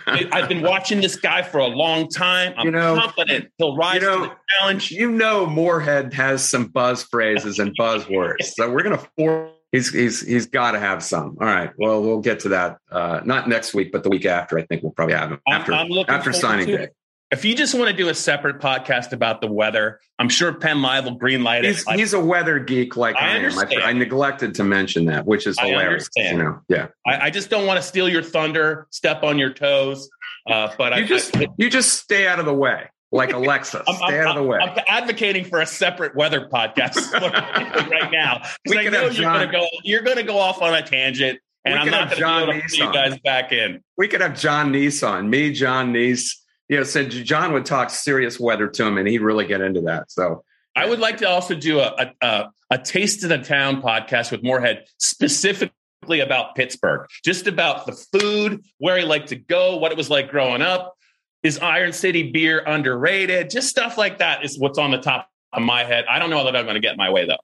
I've 0.07 0.49
been 0.49 0.61
watching 0.61 1.01
this 1.01 1.15
guy 1.15 1.41
for 1.41 1.59
a 1.59 1.67
long 1.67 2.07
time. 2.07 2.53
I'm 2.57 2.65
you 2.65 2.71
know, 2.71 2.95
confident 2.95 3.51
he'll 3.57 3.75
rise 3.75 4.01
you 4.01 4.07
know, 4.07 4.23
to 4.23 4.29
the 4.29 4.35
challenge. 4.57 4.91
You 4.91 5.11
know, 5.11 5.45
Moorhead 5.47 6.13
has 6.13 6.47
some 6.47 6.67
buzz 6.67 7.03
phrases 7.03 7.59
and 7.59 7.75
buzzwords, 7.77 8.43
so 8.43 8.71
we're 8.71 8.83
gonna 8.83 9.05
force. 9.17 9.51
He's 9.71 9.91
he's 9.91 10.21
he's 10.21 10.45
got 10.45 10.71
to 10.71 10.79
have 10.79 11.03
some. 11.03 11.37
All 11.41 11.47
right. 11.47 11.71
Well, 11.77 12.01
we'll 12.01 12.21
get 12.21 12.39
to 12.41 12.49
that. 12.49 12.77
Uh, 12.89 13.21
not 13.25 13.49
next 13.49 13.73
week, 13.73 13.91
but 13.91 14.03
the 14.03 14.09
week 14.09 14.25
after. 14.25 14.57
I 14.57 14.65
think 14.65 14.83
we'll 14.83 14.93
probably 14.93 15.15
have 15.15 15.31
him 15.31 15.41
after 15.49 15.73
I'm, 15.73 15.91
I'm 15.91 16.05
after 16.07 16.31
signing 16.31 16.67
day. 16.67 16.87
If 17.35 17.43
you 17.43 17.53
just 17.53 17.73
want 17.75 17.91
to 17.91 17.93
do 17.93 18.07
a 18.07 18.15
separate 18.15 18.59
podcast 18.59 19.11
about 19.11 19.41
the 19.41 19.47
weather, 19.47 19.99
I'm 20.17 20.29
sure 20.29 20.53
Penn 20.53 20.81
Live 20.81 21.03
will 21.03 21.19
greenlight 21.19 21.65
it. 21.65 21.65
He's, 21.65 21.83
he's 21.91 22.13
a 22.13 22.19
weather 22.19 22.59
geek 22.59 22.95
like 22.95 23.17
I, 23.17 23.33
I 23.33 23.35
am. 23.39 23.59
I, 23.59 23.75
I, 23.89 23.91
neglected 23.91 24.55
to 24.55 24.63
mention 24.63 25.03
that, 25.07 25.25
which 25.25 25.45
is 25.45 25.59
hilarious. 25.59 26.07
You 26.15 26.37
know, 26.37 26.61
yeah. 26.69 26.87
I, 27.05 27.25
I, 27.25 27.29
just 27.31 27.49
don't 27.49 27.65
want 27.65 27.75
to 27.75 27.81
steal 27.81 28.07
your 28.07 28.23
thunder, 28.23 28.87
step 28.89 29.21
on 29.23 29.37
your 29.37 29.51
toes. 29.51 30.09
Uh, 30.49 30.71
but 30.77 30.97
you 30.97 31.05
just 31.05 31.35
you 31.57 31.69
just 31.69 32.01
stay 32.01 32.25
out 32.25 32.39
of 32.39 32.45
the 32.45 32.53
way, 32.53 32.89
like 33.11 33.33
Alexa. 33.33 33.83
I'm, 33.85 33.95
stay 33.95 34.21
I'm, 34.21 34.27
out 34.27 34.37
of 34.37 34.43
the 34.43 34.49
way. 34.49 34.59
I'm 34.59 34.79
advocating 34.87 35.43
for 35.43 35.59
a 35.59 35.65
separate 35.65 36.15
weather 36.15 36.47
podcast 36.47 37.11
right 37.91 38.11
now 38.13 38.43
because 38.63 38.87
I 38.87 38.89
know 38.89 39.07
you're 39.09 39.29
going 39.29 39.45
to 39.45 39.51
go. 39.51 39.67
You're 39.83 40.03
going 40.03 40.17
to 40.17 40.23
go 40.23 40.39
off 40.39 40.61
on 40.61 40.73
a 40.73 40.81
tangent. 40.81 41.39
And 41.65 41.77
I'm 41.77 41.89
not 41.89 42.15
going 42.15 42.45
to 42.45 42.51
be 42.53 42.59
able 42.59 42.67
to 42.69 42.77
you 42.77 42.93
guys 42.93 43.19
back 43.25 43.51
in. 43.51 43.83
We 43.97 44.07
could 44.07 44.21
have 44.21 44.39
Jon 44.39 44.71
Nese 44.71 45.27
me, 45.27 45.51
Jon 45.51 45.91
Nese, 45.91 46.35
you 46.69 46.77
know, 46.77 46.83
said 46.83 47.11
John 47.11 47.53
would 47.53 47.65
talk 47.65 47.89
serious 47.89 48.39
weather 48.39 48.67
to 48.67 48.85
him 48.85 48.97
and 48.97 49.07
he'd 49.07 49.21
really 49.21 49.45
get 49.45 49.61
into 49.61 49.81
that. 49.81 50.11
So 50.11 50.43
I 50.75 50.85
would 50.85 50.99
like 50.99 51.17
to 51.17 51.29
also 51.29 51.55
do 51.55 51.79
a, 51.79 52.13
a, 52.21 52.45
a 52.71 52.77
taste 52.77 53.23
of 53.23 53.29
the 53.29 53.37
town 53.37 53.81
podcast 53.81 54.31
with 54.31 54.43
Moorhead 54.43 54.85
specifically 54.97 56.19
about 56.19 56.55
Pittsburgh, 56.55 57.07
just 57.23 57.47
about 57.47 57.85
the 57.85 57.93
food, 57.93 58.63
where 58.79 58.97
he 58.97 59.05
liked 59.05 59.29
to 59.29 59.35
go, 59.35 59.77
what 59.77 59.91
it 59.91 59.97
was 59.97 60.09
like 60.09 60.29
growing 60.29 60.61
up. 60.61 60.95
Is 61.43 61.59
Iron 61.59 61.93
City 61.93 62.31
beer 62.31 62.63
underrated? 62.65 63.51
Just 63.51 63.69
stuff 63.69 63.97
like 63.97 64.17
that 64.17 64.43
is 64.43 64.59
what's 64.59 64.79
on 64.79 64.91
the 64.91 64.97
top 64.97 65.29
of 65.53 65.61
my 65.61 65.83
head. 65.83 66.05
I 66.09 66.19
don't 66.19 66.29
know 66.29 66.43
that 66.45 66.55
I'm 66.55 66.65
going 66.65 66.75
to 66.75 66.81
get 66.81 66.97
my 66.97 67.09
way 67.09 67.25
though. 67.25 67.37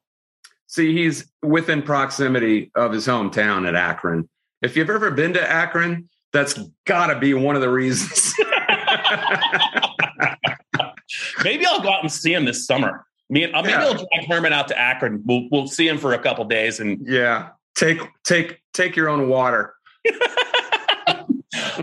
See, 0.66 0.92
he's 0.92 1.30
within 1.42 1.82
proximity 1.82 2.70
of 2.74 2.92
his 2.92 3.06
hometown 3.06 3.68
at 3.68 3.74
Akron. 3.74 4.28
If 4.60 4.76
you've 4.76 4.90
ever 4.90 5.10
been 5.10 5.34
to 5.34 5.50
Akron, 5.50 6.08
that's 6.32 6.58
got 6.86 7.08
to 7.08 7.18
be 7.18 7.34
one 7.34 7.56
of 7.56 7.62
the 7.62 7.70
reasons. 7.70 8.34
maybe 11.44 11.66
I'll 11.66 11.80
go 11.80 11.90
out 11.90 12.02
and 12.02 12.12
see 12.12 12.32
him 12.32 12.44
this 12.44 12.66
summer. 12.66 13.04
Me 13.28 13.44
and 13.44 13.54
uh, 13.54 13.62
maybe 13.62 13.72
yeah. 13.72 13.84
I'll 13.84 13.94
drag 13.94 14.28
Herman 14.28 14.52
out 14.52 14.68
to 14.68 14.78
Akron. 14.78 15.22
We'll 15.24 15.48
we'll 15.50 15.66
see 15.66 15.88
him 15.88 15.98
for 15.98 16.12
a 16.12 16.18
couple 16.18 16.44
days 16.44 16.80
and 16.80 17.06
yeah, 17.06 17.50
take 17.74 18.00
take 18.24 18.60
take 18.72 18.96
your 18.96 19.08
own 19.08 19.28
water. 19.28 19.74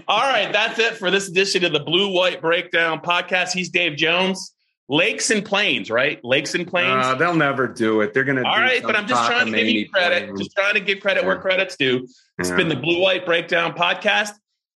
All 0.07 0.21
right, 0.21 0.51
that's 0.51 0.79
it 0.79 0.97
for 0.97 1.11
this 1.11 1.27
edition 1.27 1.65
of 1.65 1.71
the 1.71 1.79
Blue 1.79 2.11
White 2.11 2.41
Breakdown 2.41 3.01
podcast. 3.01 3.53
He's 3.53 3.69
Dave 3.69 3.97
Jones. 3.97 4.53
Lakes 4.91 5.29
and 5.29 5.45
Plains, 5.45 5.91
right? 5.91 6.19
Lakes 6.23 6.55
and 6.55 6.67
Plains. 6.67 7.05
Uh, 7.05 7.13
they'll 7.13 7.35
never 7.35 7.67
do 7.67 8.01
it. 8.01 8.11
They're 8.11 8.23
going 8.23 8.37
to. 8.37 8.43
All 8.43 8.57
right, 8.57 8.81
but 8.81 8.95
I'm 8.95 9.07
just 9.07 9.23
trying 9.27 9.45
to 9.45 9.51
give 9.51 9.67
you 9.67 9.87
credit. 9.87 10.23
Plains. 10.23 10.39
Just 10.39 10.55
trying 10.55 10.73
to 10.73 10.79
give 10.79 10.99
credit 10.99 11.21
yeah. 11.21 11.27
where 11.27 11.39
credit's 11.39 11.77
due. 11.77 12.07
It's 12.39 12.49
yeah. 12.49 12.55
been 12.55 12.69
the 12.69 12.75
Blue 12.75 12.99
White 12.99 13.23
Breakdown 13.23 13.73
podcast. 13.73 14.31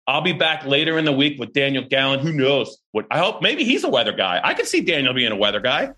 I'll 0.08 0.22
be 0.22 0.34
back 0.34 0.66
later 0.66 0.98
in 0.98 1.06
the 1.06 1.12
week 1.12 1.40
with 1.40 1.54
Daniel 1.54 1.84
Gallen. 1.84 2.20
Who 2.20 2.34
knows? 2.34 2.80
What 2.92 3.06
I 3.12 3.20
hope 3.20 3.42
maybe 3.42 3.64
he's 3.64 3.84
a 3.84 3.90
weather 3.90 4.12
guy. 4.12 4.42
I 4.44 4.54
could 4.54 4.68
see 4.68 4.82
Daniel 4.82 5.14
being 5.14 5.32
a 5.32 5.36
weather 5.36 5.60
guy. 5.60 5.94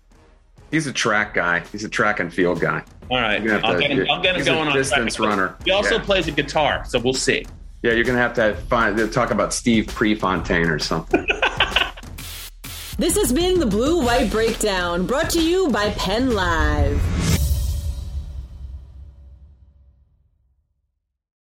He's 0.70 0.86
a 0.86 0.92
track 0.92 1.34
guy. 1.34 1.60
He's 1.72 1.84
a 1.84 1.88
track 1.88 2.20
and 2.20 2.32
field 2.32 2.60
guy. 2.60 2.84
All 3.10 3.20
right, 3.20 3.40
I'll 3.64 3.78
get 3.78 3.90
him, 3.90 4.06
I'll 4.10 4.22
get 4.22 4.36
him 4.36 4.44
going 4.44 4.68
on 4.68 4.74
distance 4.74 5.18
runner. 5.18 5.56
He 5.64 5.70
also 5.70 5.96
yeah. 5.96 6.02
plays 6.02 6.26
a 6.26 6.32
guitar, 6.32 6.84
so 6.86 6.98
we'll 6.98 7.12
see. 7.12 7.46
Yeah, 7.82 7.92
you're 7.92 8.04
gonna 8.04 8.18
have 8.18 8.34
to 8.34 8.54
find 8.68 9.12
talk 9.12 9.30
about 9.30 9.52
Steve 9.52 9.86
Prefontaine 9.88 10.68
or 10.68 10.78
something. 10.78 11.26
this 12.98 13.16
has 13.16 13.32
been 13.32 13.60
the 13.60 13.66
Blue 13.66 14.02
White 14.02 14.30
Breakdown, 14.30 15.06
brought 15.06 15.30
to 15.30 15.42
you 15.42 15.70
by 15.70 15.90
Penn 15.90 16.34
Live. 16.34 17.23